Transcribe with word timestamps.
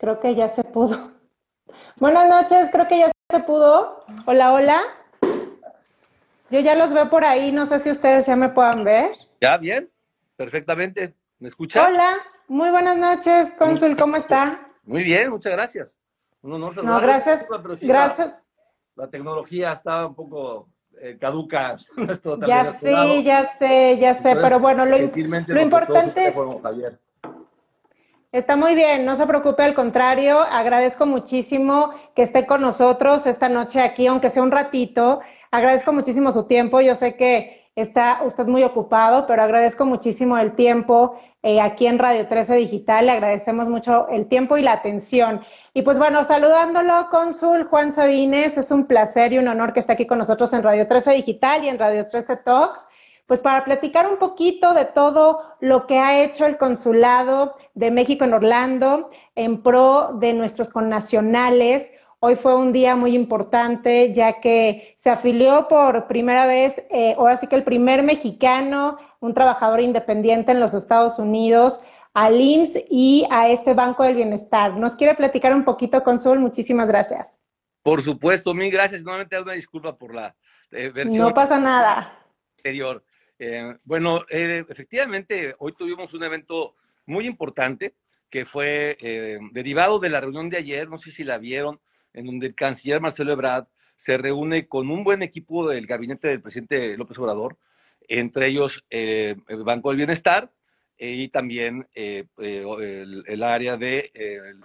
Creo 0.00 0.18
que 0.18 0.34
ya 0.34 0.48
se 0.48 0.64
pudo. 0.64 1.12
Buenas 1.98 2.26
noches, 2.26 2.70
creo 2.72 2.88
que 2.88 2.98
ya 3.00 3.12
se 3.30 3.40
pudo. 3.40 4.02
Hola, 4.24 4.54
hola. 4.54 4.82
Yo 6.48 6.58
ya 6.58 6.74
los 6.74 6.92
veo 6.92 7.10
por 7.10 7.24
ahí, 7.24 7.52
no 7.52 7.66
sé 7.66 7.78
si 7.78 7.90
ustedes 7.90 8.26
ya 8.26 8.34
me 8.34 8.48
puedan 8.48 8.82
ver. 8.82 9.12
Ya, 9.40 9.58
bien, 9.58 9.90
perfectamente. 10.36 11.14
¿Me 11.38 11.48
escucha? 11.48 11.86
Hola, 11.86 12.16
muy 12.48 12.70
buenas 12.70 12.96
noches, 12.96 13.52
cónsul, 13.58 13.96
¿cómo 13.96 14.16
está? 14.16 14.68
Muy 14.84 15.04
bien, 15.04 15.30
muchas 15.30 15.52
gracias. 15.52 15.98
Un 16.42 16.54
honor 16.54 16.82
No, 16.82 16.98
gracias. 17.00 17.44
gracias. 17.82 18.34
La, 18.96 19.08
tecnología 19.08 19.74
está 19.74 20.06
un 20.06 20.14
poco 20.14 20.70
eh, 21.00 21.18
caduca. 21.20 21.76
ya 22.48 22.72
sí, 22.80 23.22
ya 23.22 23.44
sé, 23.44 23.98
ya 24.00 24.14
sé, 24.14 24.34
pero 24.34 24.58
bueno, 24.58 24.86
lo, 24.86 24.96
lo 24.98 25.60
importante 25.60 26.28
es... 26.28 26.34
Está 28.32 28.54
muy 28.54 28.76
bien, 28.76 29.04
no 29.04 29.16
se 29.16 29.26
preocupe, 29.26 29.64
al 29.64 29.74
contrario, 29.74 30.38
agradezco 30.38 31.04
muchísimo 31.04 31.90
que 32.14 32.22
esté 32.22 32.46
con 32.46 32.60
nosotros 32.60 33.26
esta 33.26 33.48
noche 33.48 33.80
aquí, 33.80 34.06
aunque 34.06 34.30
sea 34.30 34.44
un 34.44 34.52
ratito. 34.52 35.18
Agradezco 35.50 35.92
muchísimo 35.92 36.30
su 36.30 36.44
tiempo. 36.44 36.80
Yo 36.80 36.94
sé 36.94 37.16
que 37.16 37.68
está 37.74 38.20
usted 38.24 38.46
muy 38.46 38.62
ocupado, 38.62 39.26
pero 39.26 39.42
agradezco 39.42 39.84
muchísimo 39.84 40.38
el 40.38 40.54
tiempo 40.54 41.18
eh, 41.42 41.60
aquí 41.60 41.88
en 41.88 41.98
Radio 41.98 42.28
13 42.28 42.54
Digital. 42.54 43.06
Le 43.06 43.12
agradecemos 43.12 43.68
mucho 43.68 44.06
el 44.10 44.28
tiempo 44.28 44.56
y 44.56 44.62
la 44.62 44.74
atención. 44.74 45.40
Y 45.74 45.82
pues 45.82 45.98
bueno, 45.98 46.22
saludándolo, 46.22 47.08
cónsul 47.10 47.64
Juan 47.64 47.90
Sabines, 47.90 48.56
es 48.56 48.70
un 48.70 48.86
placer 48.86 49.32
y 49.32 49.38
un 49.38 49.48
honor 49.48 49.72
que 49.72 49.80
esté 49.80 49.94
aquí 49.94 50.06
con 50.06 50.18
nosotros 50.18 50.52
en 50.52 50.62
Radio 50.62 50.86
13 50.86 51.14
Digital 51.14 51.64
y 51.64 51.68
en 51.68 51.80
Radio 51.80 52.06
13 52.06 52.36
Talks 52.36 52.86
pues 53.30 53.42
para 53.42 53.64
platicar 53.64 54.10
un 54.10 54.18
poquito 54.18 54.74
de 54.74 54.86
todo 54.86 55.54
lo 55.60 55.86
que 55.86 56.00
ha 56.00 56.20
hecho 56.24 56.46
el 56.46 56.58
Consulado 56.58 57.54
de 57.74 57.92
México 57.92 58.24
en 58.24 58.34
Orlando 58.34 59.08
en 59.36 59.62
pro 59.62 60.14
de 60.14 60.32
nuestros 60.32 60.70
connacionales. 60.70 61.92
Hoy 62.18 62.34
fue 62.34 62.56
un 62.56 62.72
día 62.72 62.96
muy 62.96 63.14
importante 63.14 64.12
ya 64.12 64.40
que 64.40 64.96
se 64.96 65.10
afilió 65.10 65.68
por 65.68 66.08
primera 66.08 66.48
vez, 66.48 66.82
eh, 66.90 67.14
ahora 67.16 67.36
sí 67.36 67.46
que 67.46 67.54
el 67.54 67.62
primer 67.62 68.02
mexicano, 68.02 68.98
un 69.20 69.32
trabajador 69.32 69.80
independiente 69.80 70.50
en 70.50 70.58
los 70.58 70.74
Estados 70.74 71.20
Unidos, 71.20 71.80
al 72.12 72.40
IMSS 72.40 72.82
y 72.90 73.28
a 73.30 73.48
este 73.48 73.74
Banco 73.74 74.02
del 74.02 74.16
Bienestar. 74.16 74.76
¿Nos 74.76 74.96
quiere 74.96 75.14
platicar 75.14 75.54
un 75.54 75.64
poquito, 75.64 76.02
Consul? 76.02 76.40
Muchísimas 76.40 76.88
gracias. 76.88 77.38
Por 77.84 78.02
supuesto, 78.02 78.54
mil 78.54 78.72
gracias. 78.72 79.04
Nuevamente 79.04 79.40
una 79.40 79.52
disculpa 79.52 79.96
por 79.96 80.16
la 80.16 80.34
eh, 80.72 80.90
versión. 80.92 81.28
No 81.28 81.32
pasa 81.32 81.60
nada. 81.60 82.18
Anterior. 82.56 83.04
Eh, 83.42 83.72
bueno, 83.84 84.26
eh, 84.28 84.66
efectivamente, 84.68 85.54
hoy 85.60 85.72
tuvimos 85.72 86.12
un 86.12 86.22
evento 86.22 86.74
muy 87.06 87.26
importante 87.26 87.94
que 88.28 88.44
fue 88.44 88.98
eh, 89.00 89.38
derivado 89.52 89.98
de 89.98 90.10
la 90.10 90.20
reunión 90.20 90.50
de 90.50 90.58
ayer, 90.58 90.90
no 90.90 90.98
sé 90.98 91.10
si 91.10 91.24
la 91.24 91.38
vieron, 91.38 91.80
en 92.12 92.26
donde 92.26 92.48
el 92.48 92.54
canciller 92.54 93.00
Marcelo 93.00 93.32
Ebrard 93.32 93.66
se 93.96 94.18
reúne 94.18 94.68
con 94.68 94.90
un 94.90 95.04
buen 95.04 95.22
equipo 95.22 95.66
del 95.66 95.86
gabinete 95.86 96.28
del 96.28 96.42
presidente 96.42 96.98
López 96.98 97.18
Obrador, 97.18 97.56
entre 98.08 98.48
ellos 98.48 98.84
el 98.90 99.42
Banco 99.64 99.88
del 99.88 99.96
Bienestar 99.96 100.52
y 100.98 101.28
también 101.28 101.88
el, 101.94 103.42
área 103.42 103.78
del 103.78 104.10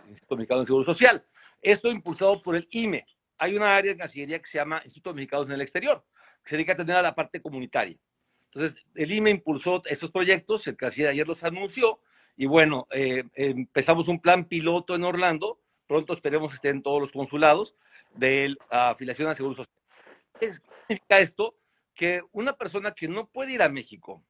Instituto 0.09 0.35
Mexicano 0.35 0.59
de 0.61 0.65
Seguro 0.65 0.83
Social. 0.83 1.23
Esto 1.61 1.89
impulsado 1.89 2.41
por 2.41 2.57
el 2.57 2.67
IME. 2.71 3.05
Hay 3.37 3.55
una 3.55 3.75
área 3.75 3.93
en 3.93 3.97
Cancillería 3.97 4.39
que 4.39 4.49
se 4.49 4.57
llama 4.57 4.81
Instituto 4.83 5.13
Mexicano 5.13 5.43
en 5.43 5.51
el 5.53 5.61
Exterior, 5.61 6.03
que 6.43 6.49
se 6.49 6.55
dedica 6.57 6.73
a 6.73 6.75
atender 6.75 6.97
a 6.97 7.01
la 7.01 7.15
parte 7.15 7.41
comunitaria. 7.41 7.97
Entonces, 8.56 8.86
el 8.95 9.11
IME 9.11 9.31
impulsó 9.31 9.84
estos 9.86 10.11
proyectos, 10.11 10.66
el 10.67 10.78
canciller 10.78 11.09
ayer 11.09 11.28
los 11.28 11.44
anunció, 11.44 12.00
y 12.38 12.45
bueno, 12.45 12.88
eh, 12.89 13.25
empezamos 13.34 14.08
un 14.08 14.22
plan 14.22 14.45
piloto 14.45 14.95
en 14.95 15.03
Orlando, 15.03 15.59
pronto 15.88 16.14
esperemos 16.14 16.52
que 16.52 16.56
estén 16.56 16.81
todos 16.81 17.02
los 17.02 17.11
consulados, 17.11 17.76
de 18.14 18.56
afiliación 18.70 19.30
a 19.30 19.36
Seguro 19.36 19.56
Social. 19.56 19.76
¿Qué 20.39 20.53
significa 20.53 21.20
esto? 21.20 21.56
Que 21.94 22.21
una 22.32 22.54
persona 22.54 22.94
que 22.94 23.10
no 23.10 23.27
puede 23.27 23.52
ir 23.52 23.61
a 23.61 23.67
México, 23.67 24.23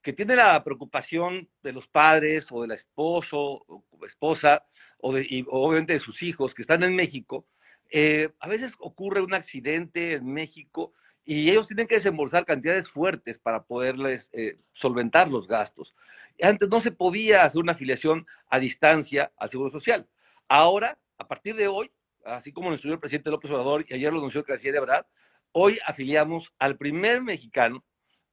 que 0.00 0.14
tiene 0.14 0.34
la 0.34 0.64
preocupación 0.64 1.50
de 1.62 1.72
los 1.74 1.86
padres 1.88 2.50
o 2.50 2.62
de 2.62 2.68
la 2.68 2.74
esposo 2.74 3.38
o 3.68 3.84
esposa, 4.06 4.64
o, 4.96 5.12
de, 5.12 5.26
y 5.28 5.44
obviamente 5.46 5.92
de 5.92 6.00
sus 6.00 6.22
hijos 6.22 6.54
que 6.54 6.62
están 6.62 6.82
en 6.84 6.96
México, 6.96 7.46
eh, 7.90 8.30
a 8.40 8.48
veces 8.48 8.72
ocurre 8.78 9.20
un 9.20 9.34
accidente 9.34 10.14
en 10.14 10.32
México 10.32 10.94
y 11.30 11.50
ellos 11.50 11.66
tienen 11.66 11.86
que 11.86 11.96
desembolsar 11.96 12.46
cantidades 12.46 12.88
fuertes 12.88 13.38
para 13.38 13.62
poderles 13.62 14.30
eh, 14.32 14.56
solventar 14.72 15.28
los 15.28 15.46
gastos. 15.46 15.94
Antes 16.40 16.70
no 16.70 16.80
se 16.80 16.90
podía 16.90 17.44
hacer 17.44 17.60
una 17.60 17.72
afiliación 17.72 18.26
a 18.48 18.58
distancia 18.58 19.30
al 19.36 19.50
Seguro 19.50 19.68
Social. 19.68 20.08
Ahora, 20.48 20.96
a 21.18 21.28
partir 21.28 21.54
de 21.54 21.68
hoy, 21.68 21.90
así 22.24 22.50
como 22.50 22.70
lo 22.70 22.76
estudió 22.76 22.94
el 22.94 23.00
presidente 23.00 23.28
López 23.28 23.50
Obrador 23.50 23.84
y 23.86 23.92
ayer 23.92 24.10
lo 24.10 24.20
anunció 24.20 24.42
el 24.48 24.58
de 24.58 24.80
verdad, 24.80 25.06
hoy 25.52 25.78
afiliamos 25.84 26.54
al 26.58 26.78
primer 26.78 27.20
mexicano 27.20 27.84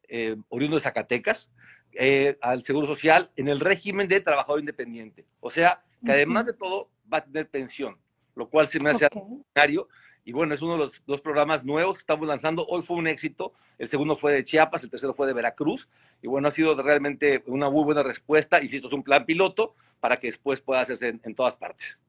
eh, 0.07 0.37
oriundo 0.47 0.77
de 0.77 0.83
Zacatecas 0.83 1.51
eh, 1.95 2.37
al 2.39 2.63
Seguro 2.63 2.87
Social 2.87 3.29
en 3.35 3.49
el 3.49 3.59
régimen 3.59 4.07
de 4.07 4.21
trabajador 4.21 4.61
independiente. 4.61 5.25
O 5.41 5.51
sea, 5.51 5.83
que 6.05 6.13
además 6.13 6.45
de 6.45 6.53
todo 6.53 6.91
va 7.11 7.17
a 7.17 7.25
tener 7.25 7.49
pensión, 7.49 7.97
lo 8.35 8.47
cual 8.49 8.69
se 8.69 8.79
me 8.79 8.91
hace 8.91 9.07
okay. 9.07 9.79
Y 10.27 10.33
bueno, 10.33 10.55
es 10.55 10.61
uno 10.63 10.73
de 10.73 10.79
los 10.79 10.91
dos 11.05 11.21
programas 11.21 11.63
nuevos 11.63 11.97
que 11.97 12.01
estamos 12.01 12.27
lanzando. 12.27 12.65
Hoy 12.65 12.81
fue 12.81 12.97
un 12.97 13.07
éxito. 13.07 13.53
El 13.77 13.89
segundo 13.89 14.15
fue 14.15 14.33
de 14.33 14.43
Chiapas, 14.43 14.83
el 14.83 14.89
tercero 14.89 15.13
fue 15.13 15.27
de 15.27 15.33
Veracruz. 15.33 15.87
Y 16.19 16.27
bueno, 16.27 16.47
ha 16.47 16.51
sido 16.51 16.75
realmente 16.81 17.43
una 17.45 17.69
muy 17.69 17.83
buena 17.83 18.01
respuesta. 18.01 18.59
Insisto, 18.59 18.87
es 18.87 18.93
un 18.95 19.03
plan 19.03 19.23
piloto 19.23 19.75
para 19.99 20.17
que 20.17 20.27
después 20.27 20.61
pueda 20.61 20.81
hacerse 20.81 21.19
en, 21.23 21.35
todas 21.35 21.55
partes. 21.57 22.01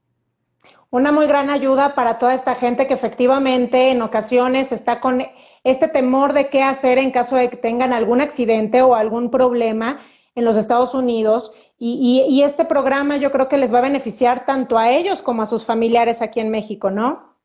Una 0.88 1.12
muy 1.12 1.27
gran 1.27 1.50
ayuda 1.50 1.94
para 1.94 2.19
toda 2.19 2.32
esta 2.32 2.54
gente 2.54 2.87
que 2.87 2.94
efectivamente 2.94 3.91
en 3.91 4.00
ocasiones 4.00 4.72
está 4.72 4.98
con 5.00 5.22
este 5.62 5.87
temor 5.87 6.33
de 6.33 6.48
qué 6.48 6.62
hacer 6.62 6.97
en 6.97 7.10
caso 7.10 7.37
de 7.37 7.50
que 7.50 7.59
tengan 7.59 7.93
algún 7.93 8.22
accidente 8.22 8.81
o 8.81 8.94
algún 8.94 9.31
problema 9.31 10.00
en 10.34 10.47
los 10.47 10.56
Estados 10.56 10.94
Unidos. 10.94 11.53
Y, 11.78 12.25
y, 12.27 12.43
este 12.43 12.65
programa 12.65 13.19
yo 13.19 13.31
creo 13.31 13.50
que 13.50 13.59
les 13.59 13.75
va 13.75 13.81
a 13.81 13.83
beneficiar 13.83 14.47
tanto 14.47 14.78
a 14.78 14.91
ellos 14.91 15.22
como 15.22 15.43
a 15.43 15.47
sus 15.47 15.66
familiares 15.66 16.22
aquí 16.22 16.41
en 16.41 16.50
México, 16.50 16.91
¿no? 16.91 17.35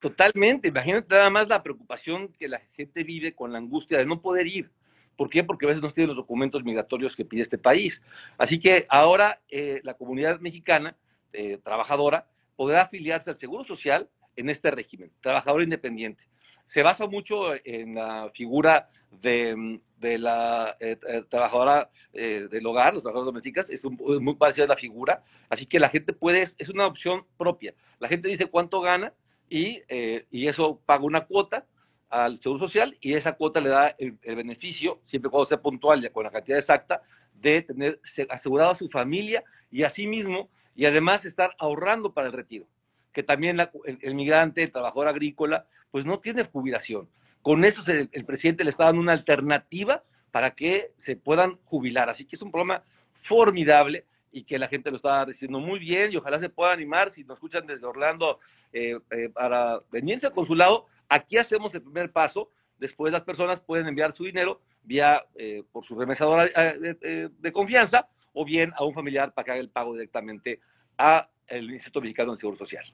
Totalmente, 0.00 0.68
imagínate 0.68 1.14
nada 1.14 1.28
más 1.28 1.46
la 1.46 1.62
preocupación 1.62 2.28
que 2.32 2.48
la 2.48 2.58
gente 2.72 3.04
vive 3.04 3.34
con 3.34 3.52
la 3.52 3.58
angustia 3.58 3.98
de 3.98 4.06
no 4.06 4.22
poder 4.22 4.46
ir. 4.46 4.70
¿Por 5.14 5.28
qué? 5.28 5.44
Porque 5.44 5.66
a 5.66 5.68
veces 5.68 5.82
no 5.82 5.90
tienen 5.90 6.08
los 6.08 6.16
documentos 6.16 6.64
migratorios 6.64 7.14
que 7.14 7.26
pide 7.26 7.42
este 7.42 7.58
país. 7.58 8.02
Así 8.38 8.58
que 8.58 8.86
ahora 8.88 9.42
eh, 9.50 9.82
la 9.84 9.92
comunidad 9.92 10.40
mexicana 10.40 10.96
eh, 11.34 11.58
trabajadora 11.62 12.26
podrá 12.56 12.80
afiliarse 12.80 13.28
al 13.28 13.36
Seguro 13.36 13.62
Social 13.62 14.08
en 14.36 14.48
este 14.48 14.70
régimen, 14.70 15.12
trabajador 15.20 15.62
independiente. 15.62 16.24
Se 16.64 16.82
basa 16.82 17.06
mucho 17.06 17.52
en 17.62 17.96
la 17.96 18.30
figura 18.32 18.88
de, 19.10 19.80
la 20.00 20.76
eh, 20.80 20.96
trabajadora 21.28 21.90
del 22.12 22.64
hogar, 22.64 22.94
los 22.94 23.02
trabajadores 23.02 23.26
domésticos, 23.26 23.68
es, 23.68 23.84
es 23.84 24.20
muy 24.20 24.36
parecida 24.36 24.64
a 24.64 24.68
la 24.68 24.76
figura, 24.76 25.22
así 25.50 25.66
que 25.66 25.78
la 25.78 25.90
gente 25.90 26.14
puede, 26.14 26.42
es 26.42 26.68
una 26.70 26.86
opción 26.86 27.26
propia. 27.36 27.74
La 27.98 28.08
gente 28.08 28.28
dice 28.28 28.46
cuánto 28.46 28.80
gana 28.80 29.12
y, 29.50 29.82
eh, 29.88 30.24
y 30.30 30.46
eso 30.46 30.80
paga 30.86 31.04
una 31.04 31.26
cuota 31.26 31.66
al 32.10 32.38
Seguro 32.38 32.58
Social 32.58 32.96
y 33.00 33.14
esa 33.14 33.32
cuota 33.32 33.60
le 33.60 33.68
da 33.68 33.94
el, 33.96 34.18
beneficio, 34.22 35.00
siempre 35.04 35.30
cuando 35.30 35.46
sea 35.46 35.62
puntual 35.62 36.04
y 36.04 36.10
con 36.10 36.24
la 36.24 36.30
cantidad 36.30 36.58
exacta, 36.58 37.02
de 37.34 37.62
tener 37.62 38.00
asegurado 38.28 38.72
a 38.72 38.76
su 38.76 38.88
familia 38.90 39.44
y 39.70 39.84
a 39.84 39.90
sí 39.90 40.06
mismo 40.06 40.50
y 40.74 40.84
además 40.86 41.24
estar 41.24 41.54
ahorrando 41.58 42.12
para 42.12 42.26
el 42.26 42.32
retiro. 42.32 42.66
Que 43.12 43.22
también 43.22 43.58
el, 43.60 44.14
migrante, 44.14 44.62
el 44.62 44.72
trabajador 44.72 45.08
agrícola, 45.08 45.66
pues 45.90 46.04
no 46.04 46.18
tiene 46.18 46.44
jubilación. 46.44 47.08
Con 47.42 47.64
eso 47.64 47.82
el, 47.90 48.24
presidente 48.24 48.64
le 48.64 48.70
está 48.70 48.84
dando 48.84 49.00
una 49.00 49.12
alternativa 49.12 50.02
para 50.30 50.52
que 50.54 50.92
se 50.98 51.16
puedan 51.16 51.58
jubilar. 51.64 52.10
Así 52.10 52.24
que 52.24 52.36
es 52.36 52.42
un 52.42 52.50
programa 52.50 52.84
formidable 53.14 54.04
y 54.32 54.44
que 54.44 54.58
la 54.58 54.68
gente 54.68 54.90
lo 54.90 54.96
está 54.96 55.24
recibiendo 55.24 55.60
muy 55.60 55.78
bien 55.78 56.12
y 56.12 56.16
ojalá 56.16 56.38
se 56.38 56.48
pueda 56.48 56.72
animar 56.72 57.10
si 57.10 57.24
nos 57.24 57.36
escuchan 57.36 57.66
desde 57.66 57.86
Orlando 57.86 58.38
eh, 58.72 58.98
eh, 59.10 59.28
para 59.30 59.80
venirse 59.90 60.26
al 60.26 60.32
consulado. 60.32 60.86
Aquí 61.08 61.36
hacemos 61.36 61.74
el 61.74 61.82
primer 61.82 62.12
paso, 62.12 62.50
después 62.78 63.12
las 63.12 63.22
personas 63.22 63.60
pueden 63.60 63.88
enviar 63.88 64.12
su 64.12 64.24
dinero 64.24 64.60
vía 64.82 65.24
eh, 65.34 65.62
por 65.72 65.84
su 65.84 65.98
remesadora 65.98 66.46
de, 66.46 67.52
confianza 67.52 68.08
o 68.32 68.44
bien 68.44 68.72
a 68.76 68.84
un 68.84 68.94
familiar 68.94 69.32
para 69.34 69.44
que 69.44 69.50
haga 69.52 69.60
el 69.60 69.70
pago 69.70 69.92
directamente 69.92 70.60
a 70.96 71.28
el 71.46 71.70
Instituto 71.70 72.00
Mexicano 72.00 72.32
de 72.32 72.38
Seguro 72.38 72.56
Social. 72.56 72.84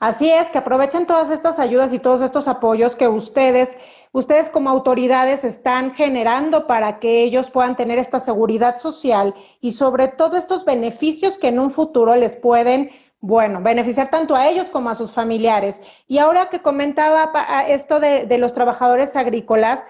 Así 0.00 0.30
es, 0.30 0.50
que 0.50 0.58
aprovechen 0.58 1.06
todas 1.06 1.30
estas 1.30 1.58
ayudas 1.58 1.92
y 1.92 1.98
todos 1.98 2.20
estos 2.20 2.48
apoyos 2.48 2.96
que 2.96 3.08
ustedes, 3.08 3.78
ustedes 4.12 4.50
como 4.50 4.68
autoridades 4.68 5.44
están 5.44 5.94
generando 5.94 6.66
para 6.66 6.98
que 6.98 7.22
ellos 7.22 7.50
puedan 7.50 7.76
tener 7.76 7.98
esta 7.98 8.18
seguridad 8.18 8.78
social 8.78 9.34
y 9.60 9.72
sobre 9.72 10.08
todo 10.08 10.36
estos 10.36 10.64
beneficios 10.64 11.38
que 11.38 11.48
en 11.48 11.60
un 11.60 11.70
futuro 11.70 12.16
les 12.16 12.36
pueden, 12.36 12.90
bueno, 13.20 13.60
beneficiar 13.62 14.10
tanto 14.10 14.34
a 14.34 14.48
ellos 14.48 14.68
como 14.68 14.90
a 14.90 14.94
sus 14.94 15.12
familiares. 15.12 15.80
Y 16.08 16.18
ahora 16.18 16.50
que 16.50 16.60
comentaba 16.60 17.32
esto 17.68 18.00
de, 18.00 18.26
de 18.26 18.38
los 18.38 18.52
trabajadores 18.52 19.16
agrícolas, 19.16 19.86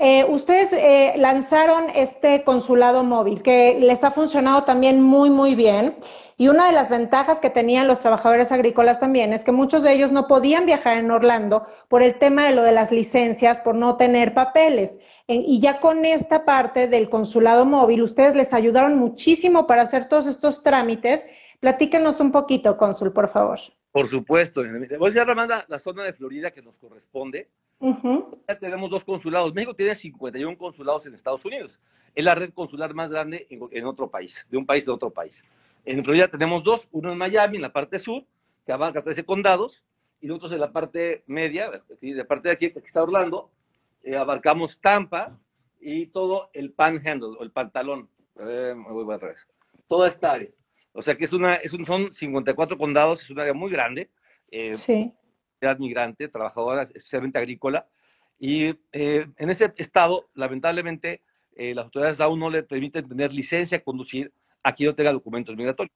Eh, 0.00 0.24
ustedes 0.28 0.72
eh, 0.72 1.14
lanzaron 1.16 1.90
este 1.92 2.44
consulado 2.44 3.02
móvil 3.02 3.42
que 3.42 3.80
les 3.80 4.04
ha 4.04 4.12
funcionado 4.12 4.62
también 4.62 5.02
muy, 5.02 5.28
muy 5.28 5.56
bien. 5.56 5.96
Y 6.36 6.46
una 6.46 6.66
de 6.66 6.72
las 6.72 6.88
ventajas 6.88 7.40
que 7.40 7.50
tenían 7.50 7.88
los 7.88 7.98
trabajadores 7.98 8.52
agrícolas 8.52 9.00
también 9.00 9.32
es 9.32 9.42
que 9.42 9.50
muchos 9.50 9.82
de 9.82 9.92
ellos 9.92 10.12
no 10.12 10.28
podían 10.28 10.66
viajar 10.66 10.98
en 10.98 11.10
Orlando 11.10 11.66
por 11.88 12.02
el 12.02 12.16
tema 12.16 12.46
de 12.46 12.54
lo 12.54 12.62
de 12.62 12.70
las 12.70 12.92
licencias, 12.92 13.58
por 13.58 13.74
no 13.74 13.96
tener 13.96 14.34
papeles. 14.34 15.00
y 15.26 15.60
ya 15.60 15.80
con 15.80 16.04
esta 16.04 16.44
parte 16.44 16.86
del 16.86 17.10
consulado 17.10 17.66
móvil, 17.66 18.02
ustedes 18.02 18.36
les 18.36 18.54
ayudaron 18.54 18.96
muchísimo 18.96 19.66
para 19.66 19.82
hacer 19.82 20.08
todos 20.08 20.28
estos 20.28 20.62
trámites. 20.62 21.26
Platíquenos 21.58 22.20
un 22.20 22.30
poquito, 22.30 22.76
cónsul, 22.76 23.12
por 23.12 23.28
favor. 23.28 23.58
Por 23.90 24.08
supuesto. 24.08 24.62
Voy 24.62 25.10
a 25.10 25.24
decir, 25.24 25.64
la 25.66 25.78
zona 25.80 26.04
de 26.04 26.12
Florida 26.12 26.52
que 26.52 26.62
nos 26.62 26.78
corresponde. 26.78 27.48
Ya 27.80 28.58
tenemos 28.58 28.90
dos 28.90 29.04
consulados. 29.04 29.54
México 29.54 29.74
tiene 29.74 29.94
51 29.94 30.58
consulados 30.58 31.06
en 31.06 31.14
Estados 31.14 31.44
Unidos. 31.44 31.80
Es 32.14 32.24
la 32.24 32.34
red 32.34 32.52
consular 32.52 32.92
más 32.94 33.10
grande 33.10 33.46
en, 33.50 33.84
otro 33.84 34.10
país, 34.10 34.46
de 34.50 34.56
un 34.56 34.66
país 34.66 34.84
de 34.84 34.92
otro 34.92 35.10
país. 35.10 35.44
En 35.84 36.02
Florida 36.04 36.28
tenemos 36.28 36.64
dos, 36.64 36.88
uno 36.90 37.12
en 37.12 37.18
Miami, 37.18 37.56
en 37.56 37.62
la 37.62 37.72
parte 37.72 37.98
sur, 37.98 38.24
que 38.66 38.72
abarca 38.72 39.02
13 39.02 39.24
condados, 39.24 39.84
y 40.20 40.26
nosotros 40.26 40.52
en 40.52 40.60
la 40.60 40.72
parte 40.72 41.22
media, 41.26 41.70
de 41.70 42.14
la 42.14 42.24
parte 42.24 42.48
de 42.48 42.54
aquí, 42.54 42.70
que 42.72 42.80
está 42.80 43.02
Orlando, 43.02 43.50
eh, 44.02 44.16
abarcamos 44.16 44.80
Tampa 44.80 45.38
y 45.80 46.06
todo 46.06 46.50
el 46.52 46.72
panhandle, 46.72 47.36
o 47.38 47.42
el 47.42 47.52
pantalón. 47.52 48.08
Eh, 48.40 48.74
voy 48.76 49.14
al 49.14 49.20
revés. 49.20 49.46
Toda 49.86 50.08
esta 50.08 50.32
área. 50.32 50.50
O 50.92 51.02
sea 51.02 51.16
que 51.16 51.24
es 51.24 51.32
una, 51.32 51.54
es 51.56 51.72
un, 51.72 51.86
son 51.86 52.12
54 52.12 52.76
condados, 52.76 53.22
es 53.22 53.30
un 53.30 53.38
área 53.38 53.54
muy 53.54 53.70
grande. 53.70 54.10
Eh, 54.50 54.74
sí 54.74 55.12
migrante, 55.78 56.28
trabajadora, 56.28 56.82
especialmente 56.94 57.38
agrícola. 57.38 57.86
Y 58.38 58.74
eh, 58.92 59.26
en 59.36 59.50
ese 59.50 59.72
estado, 59.76 60.28
lamentablemente, 60.34 61.22
eh, 61.56 61.74
las 61.74 61.86
autoridades 61.86 62.18
de 62.18 62.24
aún 62.24 62.38
no 62.38 62.50
le 62.50 62.62
permiten 62.62 63.08
tener 63.08 63.32
licencia 63.32 63.78
a 63.78 63.82
conducir 63.82 64.32
a 64.62 64.72
quien 64.74 64.90
no 64.90 64.94
tenga 64.94 65.12
documentos 65.12 65.56
migratorios. 65.56 65.94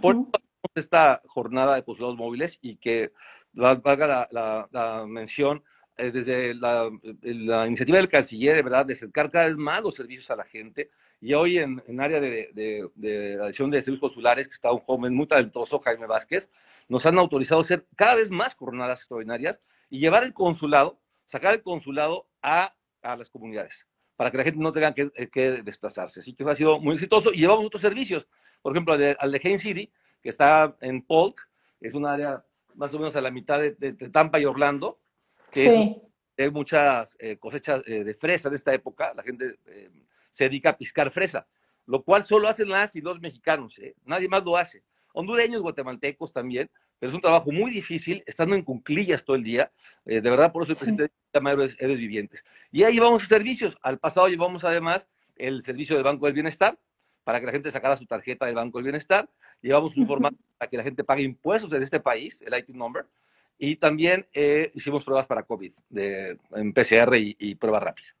Por 0.00 0.16
eso 0.16 0.30
esta 0.74 1.22
jornada 1.26 1.76
de 1.76 1.84
consulados 1.84 2.16
móviles 2.16 2.58
y 2.60 2.76
que 2.76 3.12
valga 3.52 4.28
la, 4.30 5.04
mención 5.06 5.62
eh, 5.96 6.10
desde 6.10 6.54
la, 6.54 6.90
la, 7.22 7.66
iniciativa 7.66 7.98
del 7.98 8.08
canciller, 8.08 8.56
de 8.56 8.62
verdad, 8.62 8.86
de 8.86 8.94
acercar 8.94 9.30
cada 9.30 9.46
vez 9.46 9.56
más 9.56 9.82
los 9.82 9.94
servicios 9.94 10.30
a 10.30 10.36
la 10.36 10.44
gente. 10.44 10.90
Y 11.24 11.32
hoy 11.32 11.56
en, 11.56 11.82
en 11.86 12.02
área 12.02 12.20
de, 12.20 12.50
de, 12.52 12.86
de, 12.96 13.36
la 13.36 13.44
dirección 13.44 13.70
de 13.70 13.80
servicios 13.80 14.10
consulares, 14.10 14.46
que 14.46 14.52
está 14.52 14.70
un 14.70 14.80
joven 14.80 15.14
muy 15.14 15.26
talentoso, 15.26 15.78
Jaime 15.78 16.06
Vázquez, 16.06 16.50
nos 16.86 17.06
han 17.06 17.18
autorizado 17.18 17.62
hacer 17.62 17.86
cada 17.96 18.16
vez 18.16 18.30
más 18.30 18.54
jornadas 18.54 18.98
extraordinarias 18.98 19.58
y 19.88 20.00
llevar 20.00 20.24
el 20.24 20.34
consulado, 20.34 21.00
sacar 21.24 21.54
el 21.54 21.62
consulado 21.62 22.28
a, 22.42 22.74
a 23.00 23.16
las 23.16 23.30
comunidades, 23.30 23.86
para 24.16 24.30
que 24.30 24.36
la 24.36 24.44
gente 24.44 24.60
no 24.60 24.70
tenga 24.70 24.92
que, 24.92 25.10
eh, 25.14 25.30
que, 25.30 25.62
desplazarse. 25.62 26.20
Así 26.20 26.34
que 26.34 26.44
ha 26.44 26.54
sido 26.54 26.78
muy 26.78 26.96
exitoso 26.96 27.32
y 27.32 27.38
llevamos 27.38 27.64
otros 27.64 27.80
servicios. 27.80 28.28
Por 28.60 28.72
ejemplo, 28.72 28.92
al 28.92 29.00
de, 29.00 29.16
al 29.18 29.32
de 29.32 29.40
Haines 29.42 29.62
City, 29.62 29.90
que 30.22 30.28
está 30.28 30.76
en 30.82 31.00
Polk, 31.00 31.40
es 31.80 31.94
un 31.94 32.04
área 32.04 32.44
más 32.74 32.92
o 32.92 32.98
menos 32.98 33.16
a 33.16 33.22
la 33.22 33.30
mitad 33.30 33.60
de, 33.60 33.70
de, 33.72 33.94
Tampa 34.10 34.38
y 34.40 34.44
Orlando, 34.44 35.00
que 35.50 35.62
sí. 35.62 36.02
hay 36.36 36.50
muchas 36.50 37.16
eh, 37.18 37.38
cosechas 37.38 37.82
eh, 37.86 38.04
de 38.04 38.14
fresa 38.14 38.48
en 38.48 38.56
esta 38.56 38.74
época, 38.74 39.14
la 39.16 39.22
gente 39.22 39.56
eh, 39.68 39.88
se 40.34 40.44
dedica 40.44 40.70
a 40.70 40.76
piscar 40.76 41.12
fresa, 41.12 41.46
lo 41.86 42.02
cual 42.02 42.24
solo 42.24 42.48
hacen 42.48 42.68
las 42.68 42.96
y 42.96 43.00
los 43.00 43.20
mexicanos, 43.20 43.78
¿eh? 43.78 43.94
nadie 44.04 44.28
más 44.28 44.44
lo 44.44 44.56
hace. 44.56 44.82
Hondureños, 45.12 45.62
guatemaltecos 45.62 46.32
también, 46.32 46.68
pero 46.98 47.10
es 47.10 47.14
un 47.14 47.20
trabajo 47.20 47.52
muy 47.52 47.70
difícil, 47.70 48.24
estando 48.26 48.56
en 48.56 48.62
cunclillas 48.62 49.24
todo 49.24 49.36
el 49.36 49.44
día, 49.44 49.70
eh, 50.04 50.20
de 50.20 50.30
verdad, 50.30 50.50
por 50.50 50.64
eso 50.64 50.72
el 50.72 50.76
sí. 50.76 50.84
presidente 50.84 51.14
llama 51.32 51.52
héroes, 51.52 51.76
héroes 51.78 51.98
vivientes. 52.00 52.44
Y 52.72 52.82
ahí 52.82 52.94
llevamos 52.94 53.22
sus 53.22 53.28
servicios, 53.28 53.78
al 53.80 53.98
pasado 53.98 54.26
llevamos 54.26 54.64
además 54.64 55.08
el 55.36 55.62
servicio 55.62 55.94
del 55.94 56.04
Banco 56.04 56.26
del 56.26 56.34
Bienestar, 56.34 56.76
para 57.22 57.38
que 57.38 57.46
la 57.46 57.52
gente 57.52 57.70
sacara 57.70 57.96
su 57.96 58.06
tarjeta 58.06 58.46
del 58.46 58.56
Banco 58.56 58.78
del 58.78 58.86
Bienestar, 58.86 59.30
llevamos 59.62 59.96
un 59.96 60.08
formato 60.08 60.36
para 60.58 60.68
que 60.68 60.76
la 60.76 60.82
gente 60.82 61.04
pague 61.04 61.22
impuestos 61.22 61.72
en 61.72 61.82
este 61.84 62.00
país, 62.00 62.42
el 62.42 62.58
IT 62.58 62.70
number, 62.70 63.06
y 63.56 63.76
también 63.76 64.26
eh, 64.32 64.72
hicimos 64.74 65.04
pruebas 65.04 65.28
para 65.28 65.44
COVID 65.44 65.72
de, 65.88 66.38
en 66.56 66.72
PCR 66.72 67.14
y, 67.14 67.36
y 67.38 67.54
pruebas 67.54 67.84
rápidas. 67.84 68.16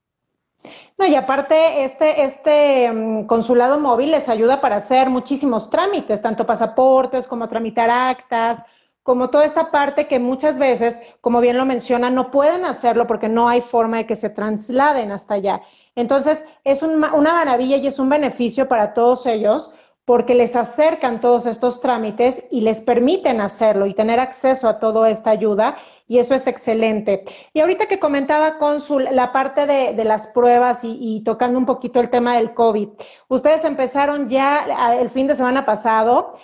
No, 0.96 1.06
y 1.06 1.14
aparte, 1.14 1.84
este, 1.84 2.24
este 2.24 2.90
um, 2.90 3.26
consulado 3.26 3.80
móvil 3.80 4.12
les 4.12 4.28
ayuda 4.28 4.60
para 4.60 4.76
hacer 4.76 5.10
muchísimos 5.10 5.68
trámites, 5.68 6.22
tanto 6.22 6.46
pasaportes 6.46 7.26
como 7.26 7.48
tramitar 7.48 7.90
actas, 7.90 8.64
como 9.02 9.28
toda 9.28 9.44
esta 9.44 9.70
parte 9.70 10.06
que 10.06 10.18
muchas 10.18 10.58
veces, 10.58 11.00
como 11.20 11.40
bien 11.40 11.58
lo 11.58 11.66
menciona, 11.66 12.08
no 12.08 12.30
pueden 12.30 12.64
hacerlo 12.64 13.06
porque 13.06 13.28
no 13.28 13.48
hay 13.48 13.60
forma 13.60 13.98
de 13.98 14.06
que 14.06 14.16
se 14.16 14.30
trasladen 14.30 15.12
hasta 15.12 15.34
allá. 15.34 15.60
Entonces, 15.94 16.42
es 16.64 16.82
un, 16.82 16.92
una 16.92 17.34
maravilla 17.34 17.76
y 17.76 17.86
es 17.86 17.98
un 17.98 18.08
beneficio 18.08 18.66
para 18.66 18.94
todos 18.94 19.26
ellos 19.26 19.70
porque 20.04 20.34
les 20.34 20.54
acercan 20.54 21.20
todos 21.20 21.46
estos 21.46 21.80
trámites 21.80 22.44
y 22.50 22.60
les 22.60 22.82
permiten 22.82 23.40
hacerlo 23.40 23.86
y 23.86 23.94
tener 23.94 24.20
acceso 24.20 24.68
a 24.68 24.78
toda 24.78 25.10
esta 25.10 25.30
ayuda 25.30 25.76
y 26.06 26.18
eso 26.18 26.34
es 26.34 26.46
excelente. 26.46 27.24
Y 27.54 27.60
ahorita 27.60 27.86
que 27.86 27.98
comentaba 27.98 28.58
Consul 28.58 29.08
la 29.10 29.32
parte 29.32 29.66
de, 29.66 30.04
las 30.04 30.26
pruebas 30.26 30.80
y, 30.82 31.22
tocando 31.24 31.58
un 31.58 31.64
poquito 31.64 32.00
el 32.00 32.10
tema 32.10 32.36
del 32.36 32.52
COVID, 32.52 32.90
ustedes 33.28 33.64
empezaron 33.64 34.28
ya 34.28 34.94
el 35.00 35.08
fin 35.08 35.26
de 35.26 35.34
semana 35.34 35.64
pasado, 35.64 36.34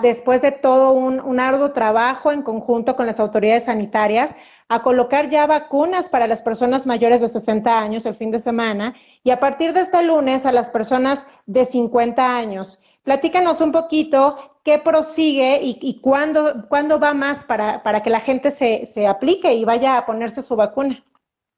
después 0.00 0.40
de 0.40 0.52
todo 0.52 0.92
un 0.92 1.40
arduo 1.40 1.72
trabajo 1.72 2.32
en 2.32 2.42
conjunto 2.42 2.96
con 2.96 3.06
las 3.06 3.20
autoridades 3.20 3.64
sanitarias, 3.64 4.34
a 4.68 4.82
colocar 4.82 5.28
ya 5.28 5.46
vacunas 5.46 6.08
para 6.08 6.26
las 6.26 6.42
personas 6.42 6.86
mayores 6.86 7.20
de 7.20 7.28
60 7.28 7.78
años 7.78 8.06
el 8.06 8.14
fin 8.14 8.30
de 8.30 8.38
semana 8.38 8.94
y 9.22 9.30
a 9.30 9.38
partir 9.38 9.72
de 9.72 9.80
este 9.80 10.02
lunes 10.02 10.46
a 10.46 10.52
las 10.52 10.70
personas 10.70 11.26
de 11.46 11.64
50 11.64 12.36
años. 12.36 12.80
Platícanos 13.04 13.60
un 13.60 13.70
poquito 13.70 14.58
qué 14.64 14.78
prosigue 14.78 15.60
y, 15.62 15.78
y 15.80 16.00
cuándo, 16.00 16.66
cuándo, 16.68 16.98
va 16.98 17.12
más 17.12 17.44
para, 17.44 17.82
para 17.82 18.02
que 18.02 18.08
la 18.08 18.20
gente 18.20 18.50
se, 18.50 18.86
se, 18.86 19.06
aplique 19.06 19.52
y 19.52 19.64
vaya 19.64 19.98
a 19.98 20.06
ponerse 20.06 20.40
su 20.40 20.56
vacuna. 20.56 21.04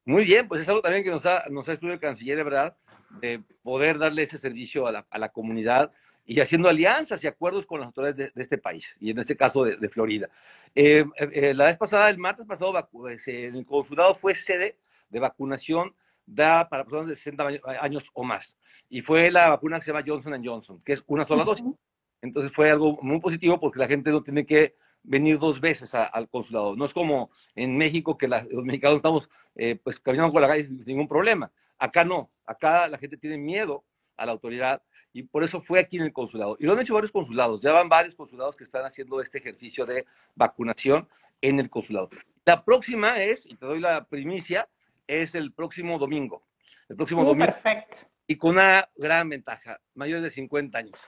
Muy 0.05 0.25
bien, 0.25 0.49
pues 0.49 0.63
es 0.63 0.69
algo 0.69 0.83
también 0.83 1.05
que 1.05 1.11
nos 1.11 1.25
ha, 1.25 1.45
nos 1.49 1.69
ha 1.69 1.73
estudiado 1.73 1.95
el 1.95 2.01
canciller, 2.01 2.43
verdad, 2.43 2.77
de 3.21 3.43
poder 3.63 3.99
darle 3.99 4.25
ese 4.25 4.39
servicio 4.39 4.89
a 4.89 4.93
la, 4.93 5.07
a 5.09 5.19
la 5.19 5.29
comunidad 5.29 5.93
y 6.27 6.41
haciendo 6.41 6.69
alianzas 6.69 7.23
y 7.23 7.29
acuerdos 7.29 7.65
con 7.65 7.79
las 7.79 7.87
autoridades 7.87 8.17
de, 8.17 8.31
de 8.35 8.43
este 8.43 8.59
país, 8.59 8.97
y 8.99 9.11
en 9.11 9.19
este 9.21 9.37
caso 9.37 9.65
de, 9.65 9.89
Florida. 9.89 10.29
Eh, 10.75 11.05
eh, 11.17 11.55
la 11.55 11.67
vez 11.67 11.77
pasada, 11.77 12.11
el 12.11 12.19
martes 12.19 12.45
pasado, 12.45 12.75
el 13.27 13.67
consulado 13.67 14.15
fue 14.17 14.35
sede 14.35 14.77
de 15.09 15.21
vacunación 15.21 15.95
da 16.27 16.69
para 16.69 16.85
personas 16.85 17.09
de 17.09 17.15
60 17.15 17.61
años 17.81 18.11
o 18.13 18.25
más 18.25 18.57
y 18.89 19.03
fue 19.03 19.31
la 19.31 19.49
vacuna 19.49 19.79
que 19.79 19.85
se 19.85 19.93
llama 19.93 20.05
Johnson 20.07 20.45
Johnson, 20.45 20.83
que 20.85 20.93
es 20.95 21.03
una 21.07 21.25
sola 21.25 21.45
dosis. 21.45 21.67
Entonces 22.23 22.53
fue 22.53 22.71
algo 22.71 22.99
muy 23.03 23.21
positivo 23.21 23.59
porque 23.61 23.79
la 23.79 23.89
gente 23.89 24.11
no 24.11 24.23
tiene 24.23 24.47
que 24.47 24.75
venir 25.03 25.39
dos 25.39 25.61
veces 25.61 25.95
a, 25.95 26.05
al 26.05 26.29
consulado. 26.29 26.77
No 26.77 26.85
es 26.85 26.93
como 26.93 27.31
en 27.55 27.77
México 27.77 28.17
que 28.17 28.29
la, 28.29 28.45
los 28.51 28.65
mexicanos 28.65 28.97
estamos 28.97 29.29
eh, 29.55 29.79
pues 29.83 30.01
caminando 30.01 30.33
por 30.33 30.43
la 30.43 30.49
calle 30.49 30.67
sin 30.67 30.85
ningún 30.85 31.09
problema. 31.09 31.51
Acá 31.79 32.05
no, 32.05 32.31
acá 32.45 32.89
la 32.89 32.99
gente 32.99 33.17
tiene 33.17 33.39
miedo 33.39 33.85
a 34.17 34.27
la 34.27 34.33
autoridad 34.33 34.83
y 35.13 35.23
por 35.23 35.45
eso 35.45 35.61
fue 35.61 35.79
aquí 35.81 35.97
en 35.97 36.05
el 36.05 36.13
consulado. 36.13 36.57
Y 36.59 36.65
lo 36.65 36.73
han 36.73 36.81
hecho 36.81 36.95
varios 36.95 37.13
consulados, 37.13 37.61
ya 37.61 37.73
van 37.73 37.89
varios 37.89 38.15
consulados 38.15 38.57
que 38.57 38.65
están 38.65 38.85
haciendo 38.85 39.21
este 39.21 39.39
ejercicio 39.39 39.85
de 39.87 40.07
vacunación 40.35 41.09
en 41.41 41.61
el 41.61 41.71
consulado. 41.71 42.11
La 42.45 42.65
próxima 42.65 43.23
es, 43.23 43.47
y 43.47 43.57
te 43.57 43.67
doy 43.67 43.81
la 43.81 44.05
primicia, 44.05 44.69
es 45.07 45.35
el 45.35 45.53
próximo 45.53 45.99
domingo. 45.99 46.47
El 46.89 46.97
próximo 46.97 47.23
uh, 47.23 47.27
domingo. 47.27 47.47
Perfecto 47.47 48.09
y 48.27 48.37
con 48.37 48.53
una 48.53 48.89
gran 48.97 49.29
ventaja, 49.29 49.81
mayores 49.95 50.25
de 50.25 50.31
50 50.31 50.79
años. 50.79 50.99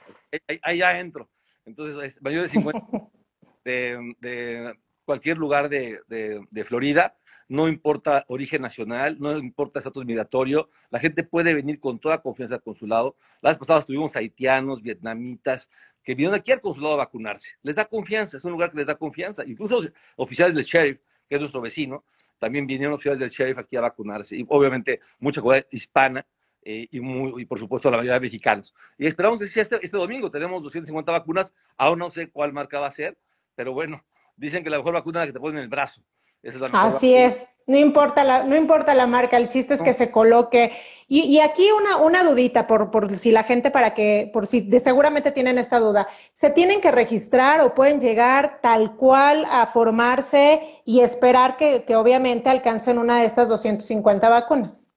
Ahí, 0.47 0.59
ahí 0.61 0.77
ya 0.79 0.99
entro. 0.99 1.29
Entonces, 1.65 2.21
mayores 2.21 2.51
de 2.51 2.59
50 2.59 2.87
de, 3.65 4.15
de 4.19 4.75
cualquier 5.03 5.37
lugar 5.37 5.69
de, 5.69 5.99
de, 6.07 6.45
de, 6.49 6.65
Florida, 6.65 7.17
no 7.47 7.67
importa 7.67 8.25
origen 8.27 8.61
nacional, 8.61 9.17
no 9.19 9.37
importa 9.37 9.79
estatus 9.79 10.05
migratorio, 10.05 10.69
la 10.89 10.99
gente 10.99 11.23
puede 11.23 11.53
venir 11.53 11.79
con 11.79 11.99
toda 11.99 12.21
confianza 12.21 12.55
al 12.55 12.63
consulado. 12.63 13.17
Las 13.41 13.57
pasadas 13.57 13.85
tuvimos 13.85 14.15
haitianos, 14.15 14.81
vietnamitas, 14.81 15.69
que 16.03 16.15
vinieron 16.15 16.39
aquí 16.39 16.51
al 16.51 16.61
consulado 16.61 16.93
a 16.93 16.97
vacunarse. 16.97 17.57
Les 17.63 17.75
da 17.75 17.85
confianza, 17.85 18.37
es 18.37 18.45
un 18.45 18.51
lugar 18.51 18.71
que 18.71 18.77
les 18.77 18.87
da 18.87 18.95
confianza. 18.95 19.43
Incluso 19.45 19.81
oficiales 20.15 20.55
del 20.55 20.63
sheriff, 20.63 20.99
que 21.27 21.35
es 21.35 21.41
nuestro 21.41 21.61
vecino, 21.61 22.05
también 22.39 22.65
vinieron 22.65 22.95
oficiales 22.95 23.19
del 23.19 23.29
sheriff 23.29 23.57
aquí 23.59 23.75
a 23.75 23.81
vacunarse. 23.81 24.35
Y 24.35 24.45
obviamente 24.47 25.01
mucha 25.19 25.41
comunidad 25.41 25.67
hispana 25.69 26.25
eh, 26.63 26.87
y, 26.91 26.99
muy, 26.99 27.41
y, 27.41 27.45
por 27.45 27.59
supuesto 27.59 27.89
la 27.89 27.97
mayoría 27.97 28.15
de 28.15 28.21
mexicanos. 28.21 28.73
Y 28.97 29.05
esperamos 29.05 29.39
que 29.39 29.47
sea 29.47 29.63
este, 29.63 29.79
este, 29.81 29.97
domingo. 29.97 30.31
Tenemos 30.31 30.63
250 30.63 31.11
vacunas, 31.11 31.53
aún 31.77 31.99
no 31.99 32.09
sé 32.09 32.29
cuál 32.29 32.53
marca 32.53 32.79
va 32.79 32.87
a 32.87 32.91
ser, 32.91 33.17
pero 33.55 33.73
bueno, 33.73 34.03
dicen 34.35 34.63
que 34.63 34.69
la 34.69 34.77
mejor 34.77 34.93
vacuna 34.93 35.19
es 35.19 35.23
la 35.23 35.27
que 35.27 35.33
te 35.33 35.39
ponen 35.39 35.57
en 35.57 35.63
el 35.63 35.69
brazo. 35.69 36.01
Es 36.41 36.55
Así 36.71 37.13
vacuna. 37.13 37.25
es, 37.25 37.49
no 37.67 37.77
importa, 37.77 38.23
la, 38.23 38.43
no 38.43 38.55
importa 38.55 38.93
la 38.95 39.07
marca, 39.07 39.37
el 39.37 39.49
chiste 39.49 39.73
es 39.73 39.81
que 39.81 39.93
se 39.93 40.11
coloque. 40.11 40.71
Y, 41.07 41.21
y 41.21 41.39
aquí 41.39 41.67
una, 41.71 41.97
una 41.97 42.23
dudita, 42.23 42.67
por, 42.67 42.91
por, 42.91 43.15
si 43.17 43.31
la 43.31 43.43
gente, 43.43 43.71
para 43.71 43.93
que, 43.93 44.29
por 44.31 44.47
si 44.47 44.61
de, 44.61 44.79
seguramente 44.79 45.31
tienen 45.31 45.57
esta 45.57 45.79
duda, 45.79 46.07
¿se 46.33 46.49
tienen 46.49 46.81
que 46.81 46.91
registrar 46.91 47.61
o 47.61 47.75
pueden 47.75 47.99
llegar 47.99 48.59
tal 48.61 48.95
cual 48.95 49.45
a 49.49 49.67
formarse 49.67 50.81
y 50.85 51.01
esperar 51.01 51.57
que, 51.57 51.83
que 51.83 51.95
obviamente 51.95 52.49
alcancen 52.49 52.97
una 52.97 53.19
de 53.19 53.25
estas 53.25 53.49
250 53.49 54.29
vacunas? 54.29 54.89